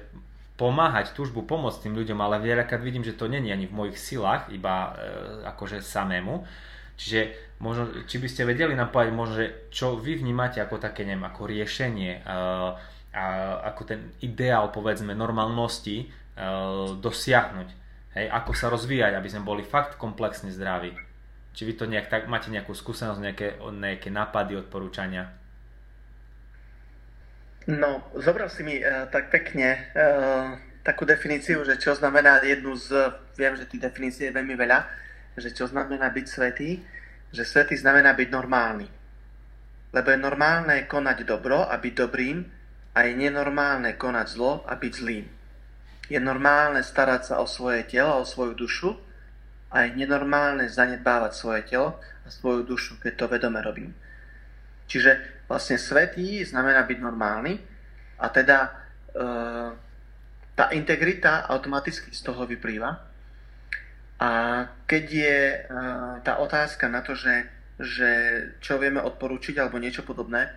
[0.56, 4.52] pomáhať, túžbu pomôcť tým ľuďom, ale veľakrát vidím, že to není ani v mojich silách,
[4.52, 6.44] iba e, akože samému.
[6.96, 7.20] Čiže
[7.58, 11.24] možno, či by ste vedeli nám povedať možno, že čo vy vnímate ako také, neviem,
[11.24, 12.30] ako riešenie, e,
[13.12, 13.24] a,
[13.72, 16.06] ako ten ideál, povedzme, normálnosti e,
[17.00, 17.68] dosiahnuť.
[18.12, 20.92] Hej, ako sa rozvíjať, aby sme boli fakt komplexne zdraví.
[21.56, 25.32] Či vy to nejak, tak, máte nejakú skúsenosť, nejaké, nejaké nápady, odporúčania?
[27.70, 32.90] No, zobral si mi uh, tak pekne uh, takú definíciu, že čo znamená jednu z,
[33.38, 34.78] viem, že tých definícií je veľmi veľa,
[35.38, 36.82] že čo znamená byť svetý,
[37.30, 38.88] že svetý znamená byť normálny.
[39.94, 42.38] Lebo je normálne konať dobro a byť dobrým
[42.92, 45.24] a je nenormálne konať zlo a byť zlým.
[46.10, 48.90] Je normálne starať sa o svoje telo, o svoju dušu
[49.72, 51.96] a je nenormálne zanedbávať svoje telo
[52.26, 53.94] a svoju dušu, keď to vedome robím.
[54.92, 57.56] Čiže vlastne svetý znamená byť normálny
[58.20, 58.70] a teda e,
[60.52, 62.92] tá integrita automaticky z toho vyplýva.
[64.20, 64.30] A
[64.84, 65.58] keď je e,
[66.20, 67.48] tá otázka na to, že,
[67.80, 68.10] že
[68.60, 70.52] čo vieme odporúčiť alebo niečo podobné,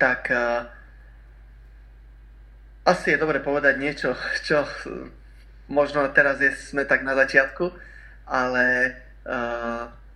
[0.00, 0.40] tak e,
[2.88, 4.64] asi je dobre povedať niečo, čo
[5.68, 7.68] možno teraz je, sme tak na začiatku,
[8.24, 8.90] ale e,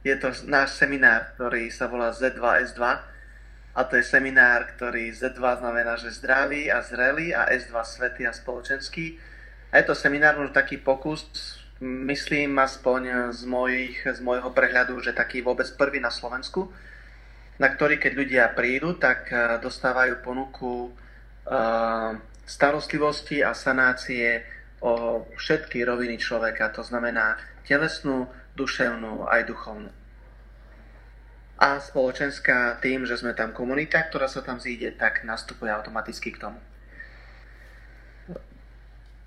[0.01, 3.13] je to náš seminár, ktorý sa volá Z2S2
[3.75, 8.31] a to je seminár, ktorý Z2 znamená, že zdravý a zrelý a S2 svetý a
[8.31, 9.19] spoločenský.
[9.75, 11.27] A je to seminár, možno taký pokus,
[11.83, 16.71] myslím aspoň z, mojich, z môjho prehľadu, že taký vôbec prvý na Slovensku,
[17.59, 22.15] na ktorý keď ľudia prídu, tak eh, dostávajú ponuku uh,
[22.47, 24.43] starostlivosti a sanácie
[24.85, 29.91] o všetky roviny človeka, to znamená telesnú, duševnú aj duchovnú.
[31.55, 36.43] A spoločenská tým, že sme tam komunita, ktorá sa tam zíde, tak nastupuje automaticky k
[36.43, 36.59] tomu.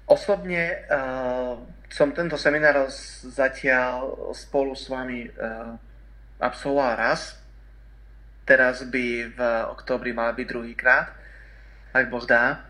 [0.08, 1.56] Osobne uh,
[1.88, 2.88] som tento seminár
[3.28, 5.76] zatiaľ spolu s vami uh,
[6.40, 7.36] absolvoval raz.
[8.48, 9.40] Teraz by v
[9.72, 11.12] oktobri mal byť druhýkrát,
[11.92, 12.64] ak Boh dá.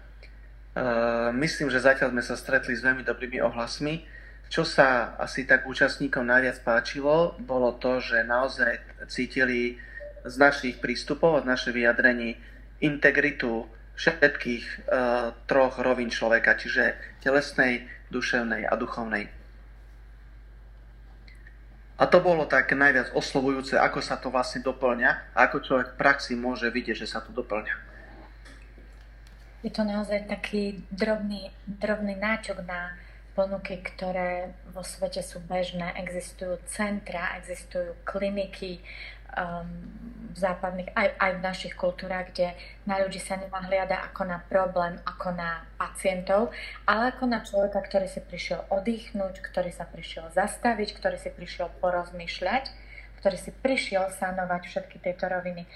[0.78, 4.06] Uh, myslím, že zatiaľ sme sa stretli s veľmi dobrými ohlasmi.
[4.50, 9.78] Čo sa asi tak účastníkom najviac páčilo, bolo to, že naozaj cítili
[10.26, 12.36] z našich prístupov, z našich vyjadrení
[12.82, 19.30] integritu všetkých uh, troch rovín človeka, čiže telesnej, duševnej a duchovnej.
[21.98, 25.98] A to bolo tak najviac oslovujúce, ako sa to vlastne doplňa a ako človek v
[25.98, 27.74] praxi môže vidieť, že sa to doplňa.
[29.66, 32.94] Je to naozaj taký drobný, drobný náčok na
[33.38, 35.93] ponuky, ktoré vo svete sú bežné.
[36.02, 38.82] Existujú centra, existujú kliniky
[39.38, 39.69] um,
[40.34, 42.58] v západných, aj, aj v našich kultúrach, kde
[42.89, 46.50] na ľudí sa nenahliada ako na problém, ako na pacientov,
[46.89, 51.69] ale ako na človeka, ktorý si prišiel oddychnúť, ktorý sa prišiel zastaviť, ktorý si prišiel
[51.78, 52.73] porozmýšľať,
[53.21, 55.69] ktorý si prišiel sanovať všetky tieto roviny.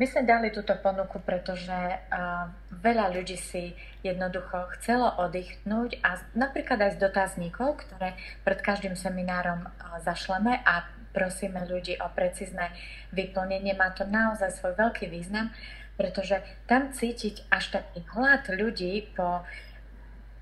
[0.00, 6.80] My sme dali túto ponuku, pretože uh, veľa ľudí si jednoducho chcelo oddychnúť a napríklad
[6.80, 12.72] aj z dotazníkov, ktoré pred každým seminárom uh, zašleme a prosíme ľudí o precízne
[13.12, 15.52] vyplnenie, má to naozaj svoj veľký význam,
[16.00, 19.44] pretože tam cítiť až taký hlad ľudí po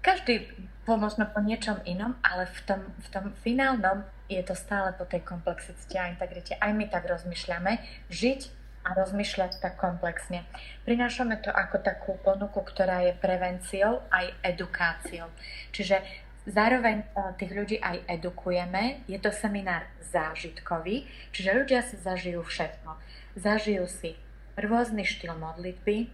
[0.07, 0.55] každý
[0.87, 5.03] po možno po niečom inom, ale v tom, v tom finálnom je to stále po
[5.03, 6.55] tej komplexite a integrite.
[6.57, 8.58] Aj my tak rozmýšľame, žiť
[8.89, 10.49] a rozmýšľať tak komplexne.
[10.89, 15.29] Prinášame to ako takú ponuku, ktorá je prevenciou aj edukáciou.
[15.77, 16.01] Čiže
[16.49, 19.05] zároveň e, tých ľudí aj edukujeme.
[19.05, 21.05] Je to seminár zážitkový,
[21.37, 22.97] čiže ľudia si zažijú všetko.
[23.37, 24.17] Zažijú si
[24.57, 26.09] rôzny štýl modlitby,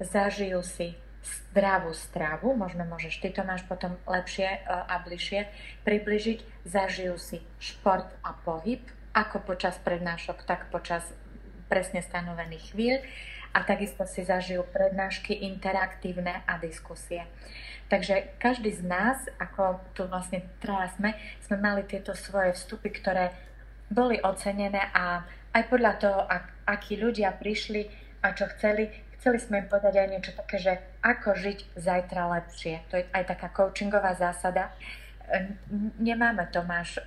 [0.00, 5.48] zažijú si zdravú stravu, možno môžeš, ty to máš potom lepšie e, a bližšie
[5.84, 8.80] približiť, zažijú si šport a pohyb,
[9.14, 11.06] ako počas prednášok, tak počas
[11.66, 12.96] presne stanovených chvíľ
[13.54, 17.24] a takisto si zažijú prednášky interaktívne a diskusie.
[17.86, 23.30] Takže každý z nás, ako tu vlastne teraz sme, sme mali tieto svoje vstupy, ktoré
[23.92, 25.22] boli ocenené a
[25.54, 27.86] aj podľa toho, ak, akí ľudia prišli
[28.24, 30.72] a čo chceli, chceli sme im povedať aj niečo také, že
[31.04, 32.74] ako žiť zajtra lepšie.
[32.90, 34.74] To je aj taká coachingová zásada.
[36.00, 36.98] Nemáme to, máš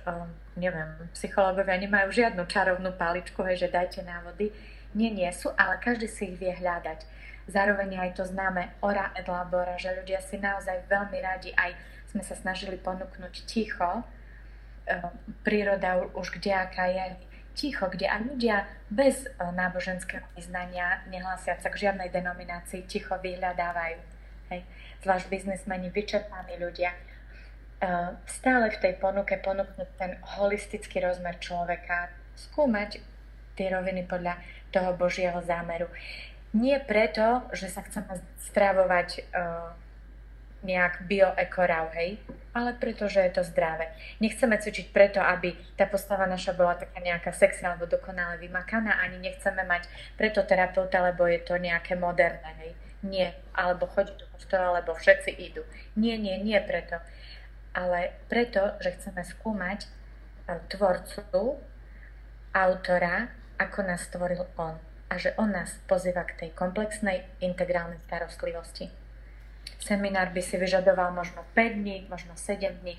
[0.58, 4.50] neviem, psychológovia nemajú žiadnu čarovnú paličku, hej, že dajte návody.
[4.92, 7.06] Nie, nie sú, ale každý si ich vie hľadať.
[7.48, 11.72] Zároveň aj to známe ora et labora, že ľudia si naozaj veľmi radi, aj
[12.12, 14.04] sme sa snažili ponúknuť ticho,
[14.84, 15.00] e,
[15.44, 17.16] príroda už kde aká je,
[17.56, 24.00] ticho, kde aj ľudia bez e, náboženského vyznania, nehlásiac sa k žiadnej denominácii, ticho vyhľadávajú.
[24.52, 24.60] Hej.
[25.04, 26.92] Zvlášť biznismeni, vyčerpaní ľudia,
[28.26, 32.98] stále v tej ponuke ponúknuť ten holistický rozmer človeka, skúmať
[33.54, 34.38] tie roviny podľa
[34.74, 35.86] toho Božieho zámeru.
[36.54, 38.18] Nie preto, že sa chceme
[38.50, 39.70] stravovať uh,
[40.66, 42.18] nejak bioekorav, hej,
[42.50, 43.94] ale preto, že je to zdravé.
[44.18, 49.22] Nechceme cvičiť preto, aby tá postava naša bola taká nejaká sexy alebo dokonale vymakaná, ani
[49.22, 49.86] nechceme mať
[50.18, 52.72] preto terapeuta, lebo je to nejaké moderné, hej.
[53.06, 55.62] Nie, alebo chodí do kostola, lebo všetci idú.
[55.94, 56.98] Nie, nie, nie preto
[57.78, 59.88] ale preto, že chceme skúmať e,
[60.74, 61.62] tvorcu,
[62.50, 64.74] autora, ako nás stvoril on
[65.08, 68.90] a že on nás pozýva k tej komplexnej integrálnej starostlivosti.
[69.78, 72.98] Seminár by si vyžadoval možno 5 dní, možno 7 dní.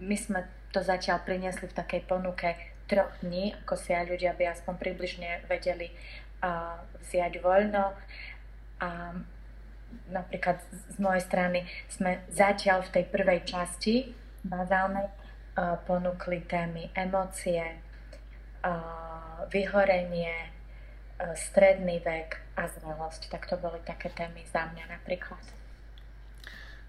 [0.00, 2.56] My sme to zatiaľ priniesli v takej ponuke
[2.88, 5.92] troch dní, ako si aj ľudia by aspoň približne vedeli
[6.40, 7.92] uh, vziať voľno.
[8.80, 8.88] A
[10.08, 10.56] napríklad
[10.88, 15.08] z mojej strany sme zatiaľ v tej prvej časti bazálnej
[15.86, 17.76] ponúkli témy emócie,
[19.52, 20.32] vyhorenie,
[21.36, 23.28] stredný vek a zrelosť.
[23.28, 25.44] Tak to boli také témy za mňa napríklad.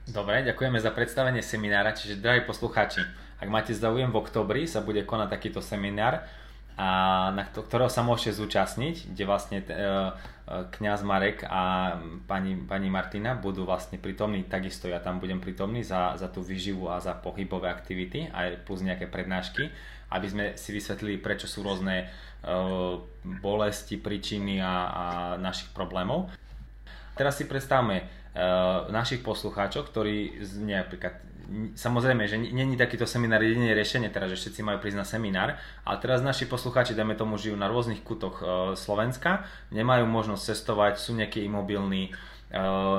[0.04, 1.96] Dobre, ďakujeme za predstavenie seminára.
[1.96, 3.00] Čiže, drahí poslucháči,
[3.40, 6.28] ak máte záujem v oktobri, sa bude konať takýto seminár.
[6.74, 9.66] a na ktorého sa môžete zúčastniť, kde vlastne e,
[10.44, 11.96] kňaz Marek a
[12.28, 16.92] pani, pani Martina budú vlastne prítomní, takisto ja tam budem prítomný za, za tú vyživu
[16.92, 19.72] a za pohybové aktivity, aj plus nejaké prednášky,
[20.12, 22.12] aby sme si vysvetlili, prečo sú rôzne
[22.44, 23.00] uh,
[23.40, 25.06] bolesti, príčiny a, a
[25.40, 26.28] našich problémov.
[27.16, 31.33] Teraz si predstavme uh, našich poslucháčov, ktorí napríklad
[31.76, 35.98] samozrejme, že není takýto seminár jediné riešenie teraz, že všetci majú prísť na seminár, ale
[36.00, 38.46] teraz naši poslucháči, dajme tomu, žijú na rôznych kútoch e,
[38.80, 39.44] Slovenska,
[39.76, 42.12] nemajú možnosť cestovať, sú nejakí imobilní, e,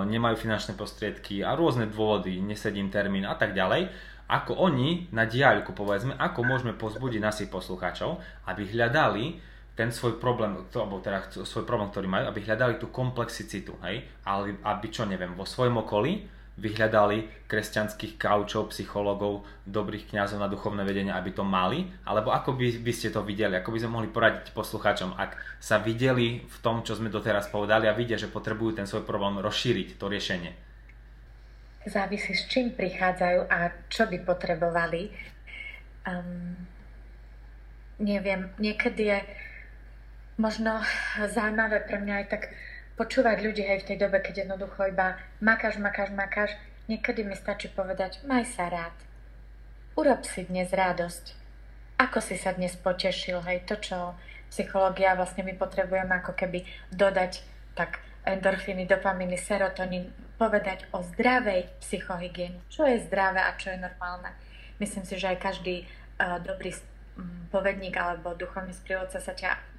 [0.09, 3.89] nemajú finančné prostriedky a rôzne dôvody, nesedím termín a tak ďalej.
[4.25, 9.41] Ako oni na diaľku, povedzme, ako môžeme pozbudiť našich poslucháčov, aby hľadali
[9.75, 14.07] ten svoj problém, to, alebo teda svoj problém, ktorý majú, aby hľadali tú komplexicitu, hej,
[14.23, 20.87] ale aby čo neviem, vo svojom okolí vyhľadali kresťanských kaučov, psychológov, dobrých kňazov na duchovné
[20.87, 21.91] vedenie, aby to mali?
[22.07, 23.59] Alebo ako by, by ste to videli?
[23.59, 27.91] Ako by sme mohli poradiť poslucháčom, ak sa videli v tom, čo sme doteraz povedali
[27.91, 30.55] a vidia, že potrebujú ten svoj problém rozšíriť, to riešenie?
[31.85, 35.13] Závisí, s čím prichádzajú a čo by potrebovali.
[36.09, 36.57] Um,
[38.01, 39.19] neviem, niekedy je
[40.41, 40.81] možno
[41.19, 42.43] zaujímavé pre mňa aj tak
[42.95, 46.51] počúvať ľudí aj v tej dobe, keď jednoducho iba makáš, makáš, makáš,
[46.87, 48.95] niekedy mi stačí povedať, maj sa rád.
[49.95, 51.35] Urob si dnes radosť.
[51.99, 54.19] Ako si sa dnes potešil, hej, to, čo
[54.51, 57.43] psychológia vlastne my potrebujeme ako keby dodať,
[57.79, 62.59] tak endorfíny, dopaminy, serotonín, povedať o zdravej psychohygiene.
[62.67, 64.35] Čo je zdravé a čo je normálne.
[64.83, 65.87] Myslím si, že aj každý
[66.19, 66.75] uh, dobrý
[67.55, 69.74] povedník alebo duchovný sprievodca sa ťa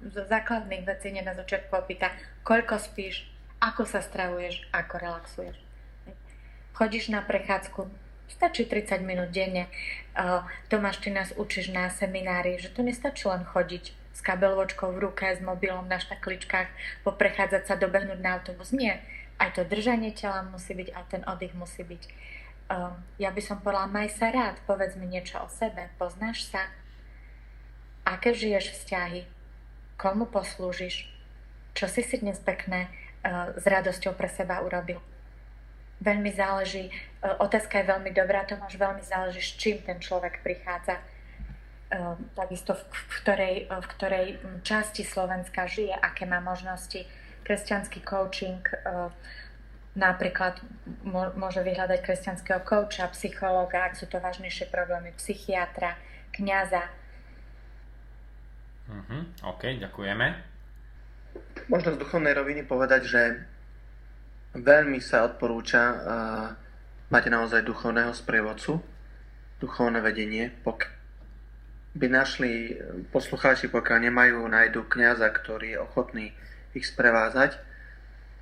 [0.00, 2.08] zo základných vecí na začiatku opýta,
[2.40, 3.28] koľko spíš,
[3.60, 5.56] ako sa stravuješ, ako relaxuješ.
[6.72, 7.92] Chodíš na prechádzku,
[8.32, 9.68] stačí 30 minút denne.
[10.72, 15.28] Tomáš, ty nás učíš na seminári, že to nestačí len chodiť s kabelvočkou v ruke,
[15.28, 16.68] s mobilom na štakličkách,
[17.04, 18.72] poprechádzať sa, dobehnúť na autobus.
[18.72, 19.04] Nie.
[19.36, 22.02] Aj to držanie tela musí byť, aj ten oddych musí byť.
[23.20, 26.70] Ja by som povedala, maj sa rád, povedz mi niečo o sebe, poznáš sa,
[28.06, 29.26] aké žiješ vzťahy,
[30.00, 31.04] komu poslúžiš,
[31.76, 34.96] čo si si dnes pekné uh, s radosťou pre seba urobil.
[36.00, 40.40] Veľmi záleží, uh, otázka je veľmi dobrá, to máš veľmi záleží, s čím ten človek
[40.40, 40.96] prichádza.
[41.92, 44.26] Uh, takisto v, ktorej, v ktorej
[44.64, 47.04] časti Slovenska žije, aké má možnosti.
[47.44, 48.62] Kresťanský coaching
[49.98, 50.62] napríklad
[51.34, 55.98] môže vyhľadať kresťanského kouča, psychológa, ak sú to vážnejšie problémy, psychiatra,
[56.30, 56.86] kňaza,
[58.90, 59.22] Uh-huh.
[59.54, 60.26] OK, ďakujeme.
[61.70, 63.22] Možno z duchovnej roviny povedať, že
[64.58, 65.98] veľmi sa odporúča uh,
[67.14, 68.82] mať naozaj duchovného sprievodcu,
[69.62, 70.50] duchovné vedenie.
[70.66, 70.90] Pok-
[71.94, 72.78] by našli
[73.10, 76.26] poslucháči, pokiaľ nemajú, nájdu kniaza, ktorý je ochotný
[76.70, 77.58] ich sprevázať,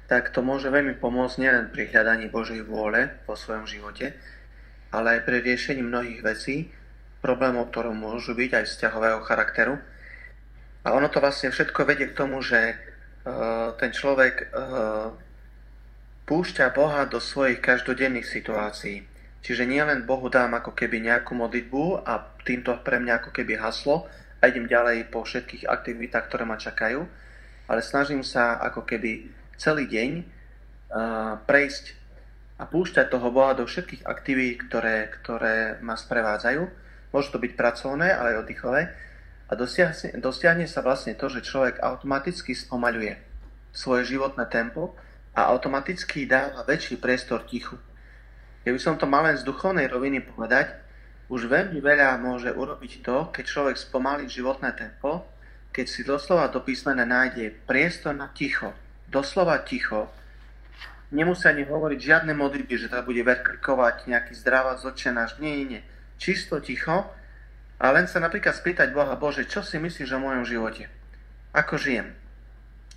[0.09, 4.17] tak to môže veľmi pomôcť nielen pri hľadaní Božej vôle vo svojom živote,
[4.93, 6.73] ale aj pri riešení mnohých vecí,
[7.21, 9.81] problémov, ktoré môžu byť aj vzťahového charakteru,
[10.89, 15.13] a ono to vlastne všetko vedie k tomu, že uh, ten človek uh,
[16.25, 19.05] púšťa Boha do svojich každodenných situácií.
[19.45, 24.09] Čiže nielen Bohu dám ako keby nejakú modlitbu a týmto pre mňa ako keby haslo
[24.41, 27.05] a idem ďalej po všetkých aktivitách, ktoré ma čakajú,
[27.69, 29.29] ale snažím sa ako keby
[29.61, 31.85] celý deň uh, prejsť
[32.59, 36.65] a púšťať toho Boha do všetkých aktivít, ktoré, ktoré ma sprevádzajú.
[37.13, 38.89] Môžu to byť pracovné, ale aj oddychové
[39.49, 43.17] a dosiahne, dosiahne sa vlastne to, že človek automaticky spomaľuje
[43.73, 44.93] svoje životné tempo
[45.33, 47.81] a automaticky dáva väčší priestor tichu.
[48.69, 50.77] Keby som to mal len z duchovnej roviny povedať,
[51.29, 55.25] už veľmi veľa môže urobiť to, keď človek spomalí životné tempo,
[55.73, 58.73] keď si doslova do písmena nájde priestor na ticho,
[59.09, 60.09] doslova ticho,
[61.13, 65.83] nemusí ani hovoriť žiadne modlitby, že to bude verklikovať nejaký zdravá zočenáš, nie, nie, nie.
[66.19, 67.09] Čisto ticho
[67.79, 70.91] a len sa napríklad spýtať Boha, Bože, čo si myslíš o mojom živote?
[71.55, 72.11] Ako žijem?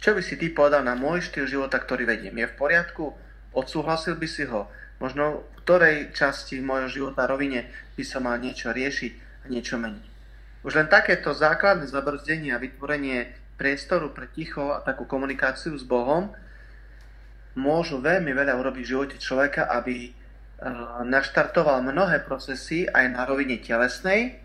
[0.02, 2.34] Čo by si ty povedal na môj štýl života, ktorý vediem?
[2.34, 3.14] Je v poriadku?
[3.54, 4.66] Odsúhlasil by si ho?
[4.98, 10.06] Možno v ktorej časti mojho života rovine by som mal niečo riešiť a niečo meniť.
[10.66, 13.30] Už len takéto základné zabrzdenie a vytvorenie
[13.62, 16.34] priestoru pre ticho a takú komunikáciu s Bohom
[17.54, 20.12] môžu veľmi veľa urobiť v živote človeka, aby eh,
[21.06, 24.42] naštartoval mnohé procesy aj na rovine telesnej,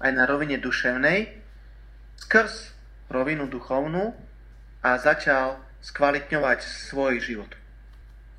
[0.00, 1.34] aj na rovine duševnej,
[2.18, 2.74] skrz
[3.10, 4.14] rovinu duchovnú
[4.82, 7.52] a začal skvalitňovať svoj život.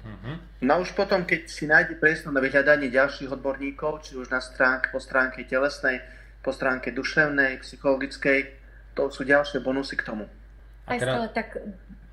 [0.06, 0.38] Uh-huh.
[0.62, 4.94] No už potom, keď si nájde priestor na vyhľadanie ďalších odborníkov, či už na stránke,
[4.94, 6.02] po stránke telesnej,
[6.46, 8.54] po stránke duševnej, psychologickej,
[8.94, 10.30] to sú ďalšie bonusy k tomu.
[10.86, 11.58] Aj stále tak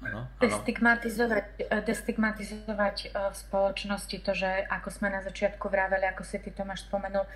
[0.01, 6.41] ano, destigmatizovať, destigmatizovať eh, v spoločnosti to, že ako sme na začiatku vraveli, ako si
[6.41, 7.29] ty Tomáš spomenul,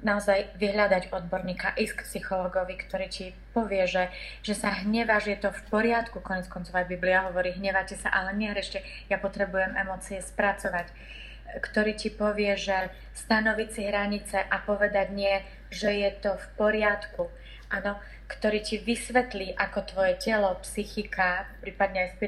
[0.00, 4.08] naozaj vyhľadať odborníka, ísť k psychologovi, ktorý ti povie, že,
[4.40, 8.32] že sa hneváš, je to v poriadku, konec koncov aj Biblia hovorí, hnevate sa, ale
[8.36, 8.80] nehrešte,
[9.12, 10.92] ja potrebujem emócie spracovať
[11.58, 12.94] ktorý ti povie, že
[13.26, 17.26] stanoviť si hranice a povedať nie, že je to v poriadku.
[17.70, 22.18] Áno, ktorý ti vysvetlí, ako tvoje telo, psychika, prípadne aj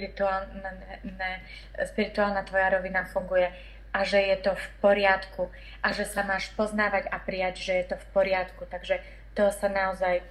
[1.91, 3.51] spirituálna tvoja rovina funguje
[3.93, 5.53] a že je to v poriadku
[5.84, 8.64] a že sa máš poznávať a prijať, že je to v poriadku.
[8.64, 9.05] Takže
[9.36, 10.24] to sa naozaj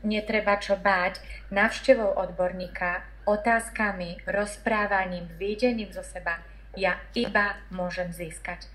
[0.00, 1.20] netreba čo báť.
[1.52, 6.40] Navštevou odborníka, otázkami, rozprávaním, videním zo seba
[6.76, 8.68] ja iba môžem získať.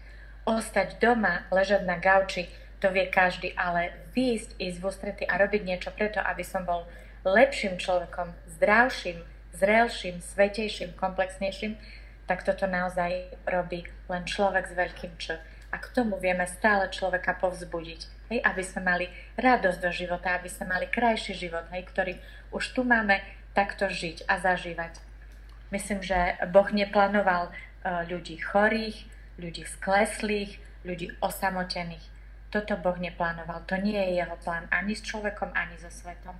[0.43, 2.49] Ostať doma, ležať na gauči,
[2.81, 6.89] to vie každý, ale výjsť, ísť v ústrety a robiť niečo preto, aby som bol
[7.21, 9.21] lepším človekom, zdravším,
[9.53, 11.77] zrelším, svetejším, komplexnejším,
[12.25, 15.39] tak toto naozaj robí len človek s veľkým Č.
[15.71, 19.05] A k tomu vieme stále človeka povzbudiť, hej, aby sme mali
[19.39, 22.13] radosť do života, aby sme mali krajší život, hej, ktorý
[22.51, 23.23] už tu máme
[23.55, 24.99] takto žiť a zažívať.
[25.71, 29.07] Myslím, že Boh neplánoval uh, ľudí chorých,
[29.39, 32.03] ľudí skleslých, ľudí osamotených.
[32.51, 33.63] Toto Boh neplánoval.
[33.71, 36.35] To nie je jeho plán ani s človekom, ani so svetom.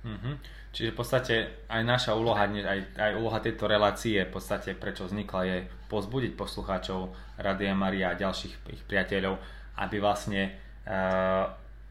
[0.00, 0.34] Mm-hmm.
[0.70, 1.34] Čiže v podstate
[1.66, 5.56] aj naša úloha, aj, aj úloha tejto relácie, v podstate prečo vznikla, je
[5.90, 9.36] pozbudiť poslucháčov Radia Maria a ďalších ich priateľov,
[9.82, 10.54] aby vlastne
[10.86, 11.50] uh,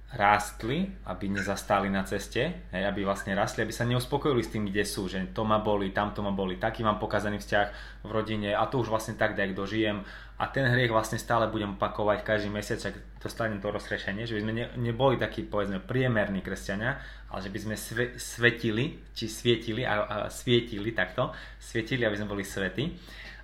[0.10, 4.82] rástli, aby nezastáli na ceste, hej, aby vlastne rastli, aby sa neuspokojili s tým, kde
[4.82, 7.68] sú, že to ma boli, tamto ma boli, taký mám pokazaný vzťah
[8.08, 10.02] v rodine a to už vlastne tak, tak dožijem
[10.40, 14.42] a ten hriech vlastne stále budem opakovať každý mesiac, ak dostanem to rozrešenie, že by
[14.42, 16.98] sme ne, neboli takí, povedzme, priemerní kresťania,
[17.30, 21.30] ale že by sme sve, svetili, či svietili, a, a svietili takto,
[21.62, 22.90] svietili, aby sme boli svety.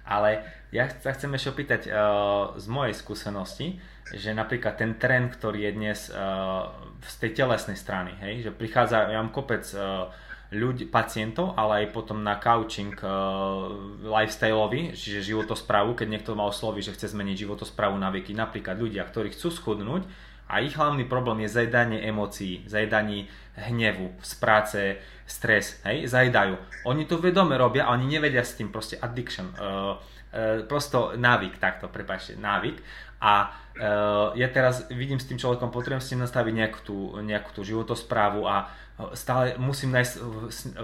[0.05, 3.77] Ale ja sa chcem ešte opýtať uh, z mojej skúsenosti,
[4.13, 6.69] že napríklad ten trend, ktorý je dnes uh,
[7.01, 10.13] z tej telesnej strany, hej, že prichádza, ja mám kopec uh,
[10.53, 13.65] ľudí, pacientov, ale aj potom na coaching uh,
[14.05, 19.09] lifestyleový, čiže životosprávu, keď niekto ma osloví, že chce zmeniť životosprávu na veky, napríklad ľudia,
[19.09, 20.05] ktorí chcú schudnúť
[20.45, 23.25] a ich hlavný problém je zajedanie emócií, zajedanie
[23.55, 24.79] hnevu, z práce,
[25.25, 26.59] stres, hej, zajedajú.
[26.85, 31.57] Oni to vedome robia a oni nevedia s tým, proste addiction, uh, uh, prosto návyk,
[31.57, 32.77] takto, prepáčte, návyk
[33.23, 37.49] a uh, ja teraz vidím s tým človekom, potrebujem s tým nastaviť nejakú tú, nejakú
[37.55, 38.69] tú životosprávu a
[39.11, 40.13] stále musím nájsť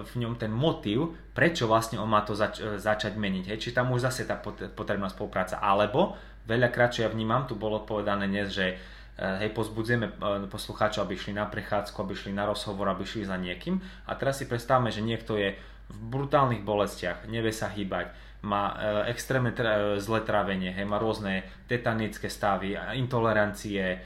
[0.03, 3.55] v, ňom ten motív, prečo vlastne on má to zač- začať meniť.
[3.55, 3.57] Hej?
[3.63, 4.35] Či tam už zase tá
[4.75, 5.63] potrebná spolupráca.
[5.63, 8.77] Alebo veľakrát, čo ja vnímam, tu bolo povedané dnes, že eh,
[9.21, 13.37] hej, pozbudzujeme eh, poslucháčov, aby šli na prechádzku, aby šli na rozhovor, aby šli za
[13.37, 13.77] niekým.
[14.09, 15.53] A teraz si predstavme, že niekto je
[15.91, 18.75] v brutálnych bolestiach, nevie sa hýbať, má e,
[19.13, 19.53] extrémne
[20.01, 23.97] zlé trávenie, hej, má rôzne tetanické stavy, intolerancie, e,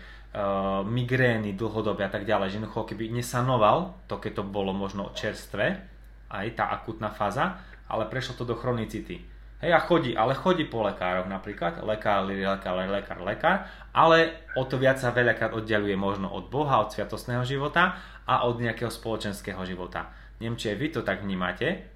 [0.84, 2.52] migrény dlhodobé a tak ďalej.
[2.52, 5.88] Že jednoducho, keby nesanoval to, keď to bolo možno čerstvé,
[6.28, 9.35] aj tá akutná fáza, ale prešlo to do chronicity.
[9.64, 13.58] Hej, a chodí, ale chodí po lekároch napríklad, lekár, lekár, lekár, lekár,
[13.96, 17.96] ale o to viac sa veľakrát oddeluje možno od Boha, od sviatostného života
[18.28, 20.12] a od nejakého spoločenského života.
[20.44, 21.88] Neviem, či aj vy to tak vnímate,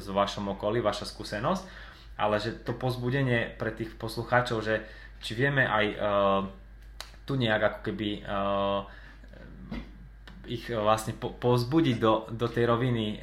[0.00, 1.62] z vašom okolí, vaša skúsenosť,
[2.16, 4.84] ale že to pozbudenie pre tých poslucháčov, že
[5.20, 6.40] či vieme aj uh,
[7.28, 8.80] tu nejak ako keby uh,
[10.48, 13.18] ich vlastne po, pozbudiť do, do tej roviny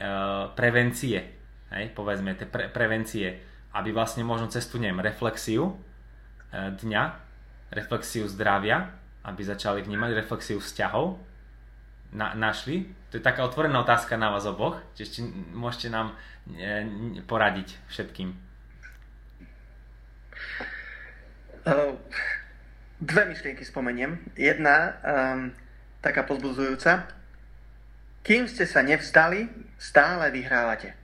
[0.60, 1.33] prevencie,
[1.76, 3.42] hej, povedzme, tej pre, prevencie,
[3.74, 7.04] aby vlastne možno cez tú, neviem, reflexiu uh, dňa,
[7.74, 8.94] reflexiu zdravia,
[9.26, 11.18] aby začali vnímať reflexiu vzťahov,
[12.14, 12.86] na, našli?
[13.10, 15.22] To je taká otvorená otázka na vás oboch, čiže ešte
[15.54, 16.14] môžete nám
[16.46, 16.86] e,
[17.26, 18.30] poradiť všetkým.
[21.64, 21.96] Uh,
[23.00, 24.20] dve myšlienky spomeniem.
[24.38, 25.56] Jedna, um,
[26.04, 27.08] taká pozbudzujúca.
[28.24, 29.48] Kým ste sa nevzdali,
[29.80, 31.03] stále vyhrávate.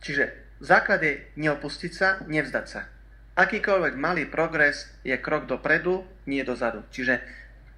[0.00, 2.88] Čiže základ je neopustiť sa, nevzdať sa.
[3.36, 6.84] Akýkoľvek malý progres je krok dopredu, nie dozadu.
[6.92, 7.20] Čiže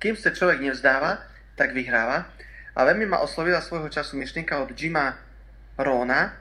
[0.02, 1.22] kým sa človek nevzdáva,
[1.54, 2.26] tak vyhráva.
[2.72, 5.14] A veľmi ma oslovila svojho času myšlienka od Jima
[5.76, 6.34] Rona,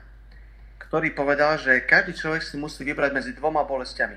[0.88, 4.16] ktorý povedal, že každý človek si musí vybrať medzi dvoma bolestiami.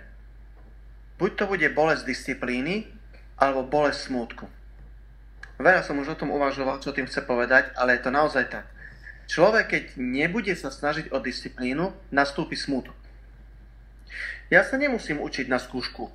[1.16, 2.88] Buď to bude bolesť disciplíny,
[3.39, 4.47] alebo bolesť smútku.
[5.55, 8.68] Veľa som už o tom uvažoval, čo tým chce povedať, ale je to naozaj tak.
[9.26, 12.93] Človek, keď nebude sa snažiť o disciplínu, nastúpi smútok.
[14.53, 16.13] Ja sa nemusím učiť na skúšku,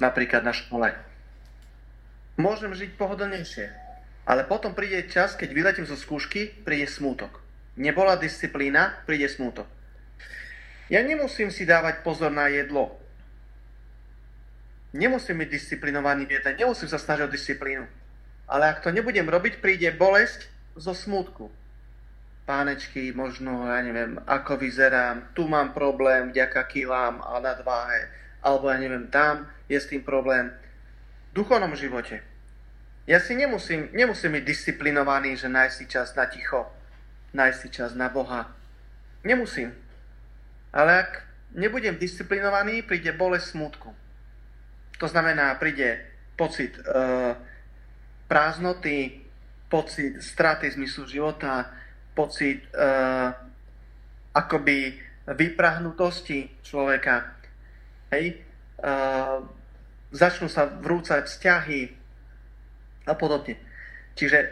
[0.00, 0.96] napríklad na škole
[2.38, 3.66] môžem žiť pohodlnejšie.
[4.24, 7.42] Ale potom príde čas, keď vyletím zo skúšky, príde smútok.
[7.74, 9.66] Nebola disciplína, príde smútok.
[10.88, 12.96] Ja nemusím si dávať pozor na jedlo.
[14.96, 17.84] Nemusím byť disciplinovaný v jedle, nemusím sa snažiť o disciplínu.
[18.48, 20.48] Ale ak to nebudem robiť, príde bolesť
[20.80, 21.52] zo smútku.
[22.48, 28.08] Pánečky, možno, ja neviem, ako vyzerám, tu mám problém vďaka kilám a nadváhe,
[28.40, 30.48] alebo ja neviem, tam je s tým problém.
[31.28, 32.24] V duchovnom živote.
[33.04, 36.64] Ja si nemusím, nemusím byť disciplinovaný, že nájsť si čas na ticho,
[37.36, 38.48] nájsť si čas na Boha.
[39.28, 39.76] Nemusím.
[40.72, 43.92] Ale ak nebudem disciplinovaný, príde bolesť smútku.
[45.00, 46.00] To znamená, príde
[46.32, 46.82] pocit e,
[48.24, 49.24] prázdnoty,
[49.68, 51.72] pocit straty zmyslu života,
[52.18, 52.90] pocit e,
[54.34, 54.98] akoby
[55.30, 57.38] vyprahnutosti človeka.
[58.10, 58.34] Hej?
[58.34, 58.36] E,
[60.10, 61.80] začnú sa vrúcať vzťahy
[63.06, 63.54] a podobne.
[64.18, 64.48] Čiže e,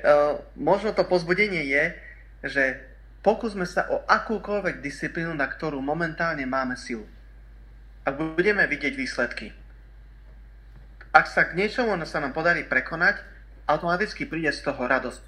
[0.55, 1.85] možno to pozbudenie je,
[2.47, 2.64] že
[3.27, 7.03] Pokúsme sa o akúkoľvek disciplínu, na ktorú momentálne máme silu.
[8.07, 9.51] Ak budeme vidieť výsledky.
[11.11, 13.19] Ak sa k niečomu sa nám podarí prekonať,
[13.67, 15.19] automaticky príde z toho radosť.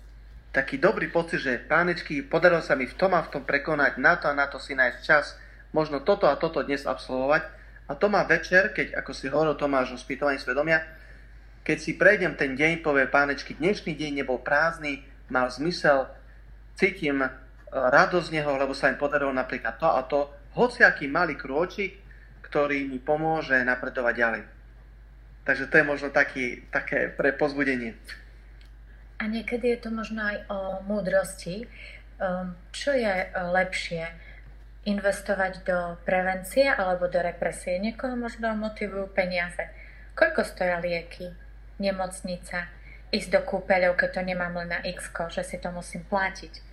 [0.58, 4.18] Taký dobrý pocit, že pánečky, podarilo sa mi v tom a v tom prekonať, na
[4.18, 5.38] to a na to si nájsť čas,
[5.70, 7.46] možno toto a toto dnes absolvovať.
[7.86, 10.82] A to má večer, keď, ako si hovoril Tomáš o spýtovaní svedomia,
[11.62, 16.10] keď si prejdem ten deň, povie pánečky, dnešný deň nebol prázdny, mal zmysel,
[16.74, 17.22] cítim
[17.70, 20.26] radosť z neho, lebo sa im podarilo napríklad to a to,
[20.58, 22.02] hociaký malý krôčik,
[22.42, 24.42] ktorý mi pomôže napredovať ďalej.
[25.46, 27.94] Takže to je možno taký, také pre pozbudenie.
[29.18, 31.66] A niekedy je to možno aj o múdrosti.
[32.18, 34.06] Ehm, čo je e, lepšie?
[34.86, 37.76] Investovať do prevencie alebo do represie?
[37.82, 39.68] Niekoho možno motivujú peniaze.
[40.14, 41.34] Koľko stoja lieky?
[41.82, 42.70] Nemocnica?
[43.10, 46.68] Ísť do kúpeľov, keď to nemám len na x že si to musím platiť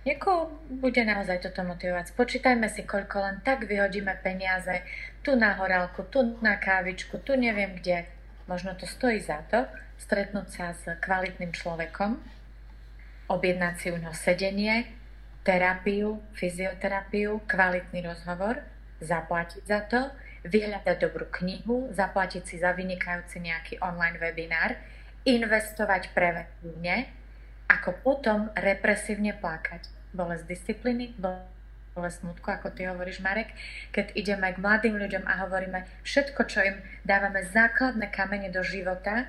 [0.00, 0.48] Niekoho
[0.80, 2.16] bude naozaj toto motivovať.
[2.16, 4.80] Spočítajme si, koľko len tak vyhodíme peniaze
[5.20, 8.08] tu na horálku, tu na kávičku, tu neviem kde.
[8.48, 9.68] Možno to stojí za to
[10.00, 12.16] stretnúť sa s kvalitným človekom,
[13.28, 14.88] objednať si u neho sedenie,
[15.44, 18.64] terapiu, fyzioterapiu, kvalitný rozhovor,
[19.00, 20.10] zaplatiť za to,
[20.44, 24.76] vyhľadať dobrú knihu, zaplatiť si za vynikajúci nejaký online webinár,
[25.28, 27.12] investovať preventívne,
[27.68, 29.84] ako potom represívne plakať.
[30.16, 33.52] Bolesť disciplíny, bolesť smutku, ako ty hovoríš, Marek,
[33.92, 39.28] keď ideme k mladým ľuďom a hovoríme všetko, čo im dávame základné kamene do života,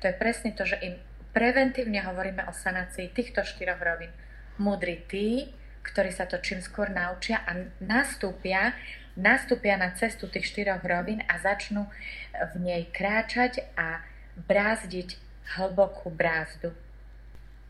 [0.00, 0.96] to je presne to, že im
[1.36, 4.10] preventívne hovoríme o sanácii týchto štyroch rovín.
[4.58, 5.52] Múdri tí,
[5.86, 8.74] ktorí sa to čím skôr naučia a nastúpia,
[9.16, 11.86] nastúpia na cestu tých štyroch rovín a začnú
[12.32, 14.02] v nej kráčať a
[14.48, 15.16] brázdiť
[15.56, 16.72] hlbokú brázdu.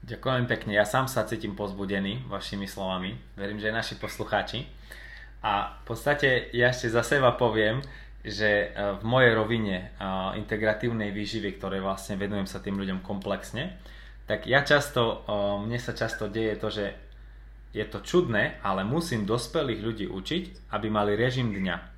[0.01, 4.65] Ďakujem pekne, ja sám sa cítim pozbudený vašimi slovami, verím, že aj naši poslucháči.
[5.45, 7.85] A v podstate ja ešte za seba poviem,
[8.21, 8.67] že e,
[9.01, 9.85] v mojej rovine e,
[10.39, 13.81] integratívnej výživy, ktoré vlastne venujem sa tým ľuďom komplexne,
[14.29, 15.35] tak ja často, e,
[15.67, 16.87] mne sa často deje to, že
[17.71, 21.90] je to čudné, ale musím dospelých ľudí učiť, aby mali režim dňa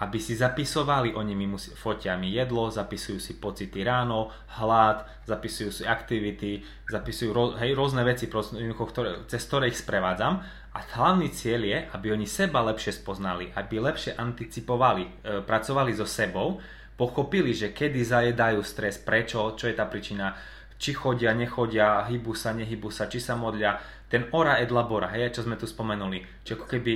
[0.00, 5.70] aby si zapisovali, oni mi musí, fotia mi jedlo, zapisujú si pocity ráno, hlad, zapisujú
[5.70, 10.40] si aktivity, zapisujú ro, hej, rôzne veci, ktoré, cez ktoré ich sprevádzam.
[10.72, 15.10] A hlavný cieľ je, aby oni seba lepšie spoznali, aby lepšie anticipovali, e,
[15.44, 16.56] pracovali so sebou,
[16.96, 20.32] pochopili, že kedy zajedajú stres, prečo, čo je tá príčina,
[20.80, 23.76] či chodia, nechodia, hýbu sa, nehybu sa, či sa modlia.
[24.08, 26.24] Ten ora et labora, hej, čo sme tu spomenuli.
[26.40, 26.92] Čiže ako keby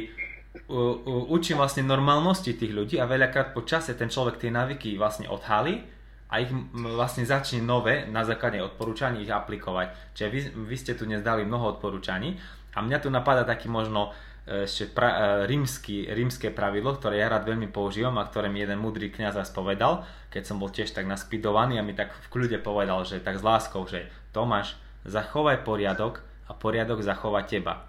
[1.28, 5.82] učím vlastne normálnosti tých ľudí a veľakrát po čase ten človek tie návyky vlastne odhalí
[6.30, 10.14] a ich vlastne začne nové na základe odporúčaní ich aplikovať.
[10.14, 10.40] Čiže vy,
[10.70, 12.38] vy ste tu dnes dali mnoho odporúčaní
[12.74, 14.14] a mňa tu napadá taký možno
[14.46, 15.16] e, ešte pra, e,
[15.50, 19.50] rímsky, rímske pravidlo, ktoré ja rád veľmi používam a ktoré mi jeden múdry kniaz raz
[19.50, 23.38] povedal, keď som bol tiež tak naspidovaný a mi tak v kľude povedal, že tak
[23.38, 27.86] s láskou, že Tomáš, zachovaj poriadok a poriadok zachová teba.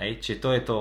[0.00, 0.76] Hej, čiže to je to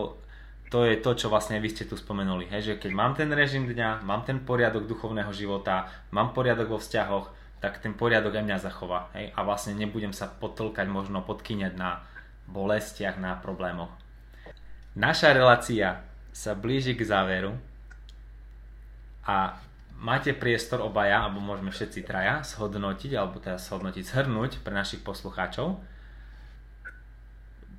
[0.72, 3.68] to je to, čo vlastne vy ste tu spomenuli, hej, že keď mám ten režim
[3.68, 7.28] dňa, mám ten poriadok duchovného života, mám poriadok vo vzťahoch,
[7.60, 12.00] tak ten poriadok aj mňa zachová hej, a vlastne nebudem sa potlkať, možno podkyňať na
[12.48, 13.92] bolestiach, na problémoch.
[14.96, 17.52] Naša relácia sa blíži k záveru
[19.28, 19.60] a
[20.00, 25.92] máte priestor obaja, alebo môžeme všetci traja, shodnotiť, alebo teda shodnotiť, zhrnúť pre našich poslucháčov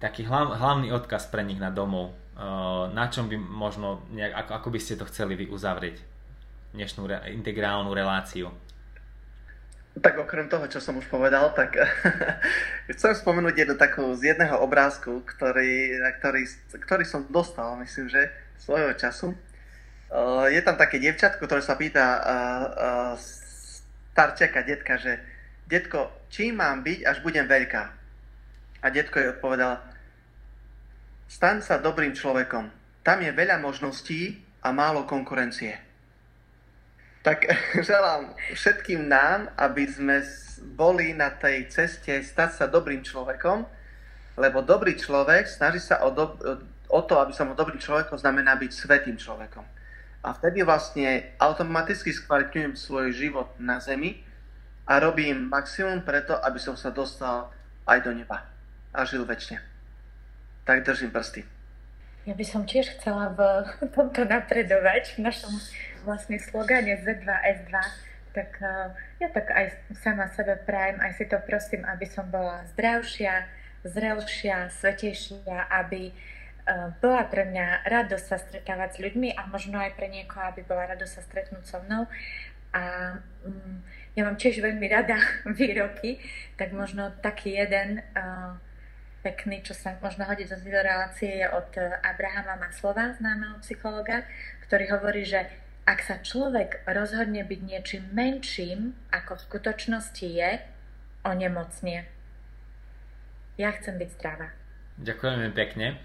[0.03, 2.11] taký hlav, hlavný odkaz pre nich na domov,
[2.93, 6.01] na čom by možno, nejak, ako, ako by ste to chceli vy uzavrieť,
[6.73, 8.49] dnešnú re, integrálnu reláciu?
[9.93, 11.77] Tak okrem toho, čo som už povedal, tak
[12.97, 16.43] chcem spomenúť jednu takú z jedného obrázku, ktorý, ktorý,
[16.81, 19.37] ktorý som dostal, myslím, že svojho času.
[20.09, 23.13] Uh, je tam také dievčatko, ktoré sa pýta uh,
[24.17, 25.21] starčeka, detka, že
[25.69, 27.83] detko, čím mám byť, až budem veľká?
[28.81, 29.77] A detko jej odpovedal,
[31.33, 32.69] staň sa dobrým človekom.
[33.01, 35.81] Tam je veľa možností a málo konkurencie.
[37.25, 37.49] Tak
[37.89, 40.21] želám všetkým nám, aby sme
[40.77, 43.65] boli na tej ceste stať sa dobrým človekom,
[44.37, 46.37] lebo dobrý človek snaží sa o, do,
[46.93, 49.65] o to, aby som bol dobrým človekom, znamená byť svetým človekom.
[50.23, 54.23] A vtedy vlastne automaticky skvalitňujem svoj život na zemi
[54.87, 57.51] a robím maximum preto, aby som sa dostal
[57.89, 58.47] aj do neba
[58.95, 59.72] a žil väčšine.
[60.65, 61.43] Tak držím prsty.
[62.23, 63.41] Ja by som tiež chcela v
[63.99, 65.51] tomto napredovať, v našom
[66.07, 67.75] vlastne slogane Z2S2,
[68.31, 72.63] tak uh, ja tak aj sama sebe prajem, aj si to prosím, aby som bola
[72.75, 73.45] zdravšia,
[73.83, 79.99] zrelšia, svetejšia, aby uh, bola pre mňa radosť sa stretávať s ľuďmi a možno aj
[79.99, 82.07] pre niekoho, aby bola radosť sa stretnúť so mnou.
[82.73, 83.83] A um,
[84.15, 85.19] ja mám tiež veľmi rada
[85.59, 86.23] výroky,
[86.55, 88.57] tak možno taký jeden uh,
[89.23, 91.71] pekný, čo sa možno hodí do tejto relácie, je od
[92.03, 94.27] Abrahama Maslova, známeho psychologa,
[94.67, 95.47] ktorý hovorí, že
[95.87, 100.51] ak sa človek rozhodne byť niečím menším, ako v skutočnosti je,
[101.23, 102.07] onemocnie.
[103.59, 104.51] Ja chcem byť zdravá.
[104.99, 106.03] Ďakujeme pekne.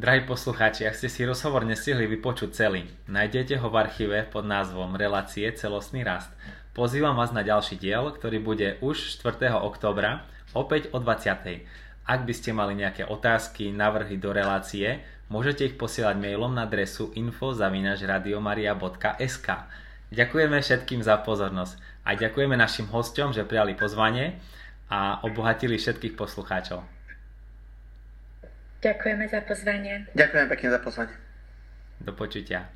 [0.00, 4.96] Drahí poslucháči, ak ste si rozhovor nestihli vypočuť celý, nájdete ho v archíve pod názvom
[4.96, 6.32] Relácie celostný rast.
[6.72, 9.50] Pozývam vás na ďalší diel, ktorý bude už 4.
[9.60, 10.24] oktobra,
[10.56, 11.66] opäť o 20.
[12.10, 14.98] Ak by ste mali nejaké otázky, navrhy do relácie,
[15.30, 19.48] Môžete ich posielať mailom na adresu info.radiomaria.sk
[20.10, 24.42] Ďakujeme všetkým za pozornosť a ďakujeme našim hosťom, že prijali pozvanie
[24.90, 26.82] a obohatili všetkých poslucháčov.
[28.82, 30.10] Ďakujeme za pozvanie.
[30.18, 31.14] Ďakujem pekne za pozvanie.
[32.02, 32.66] Do počutia.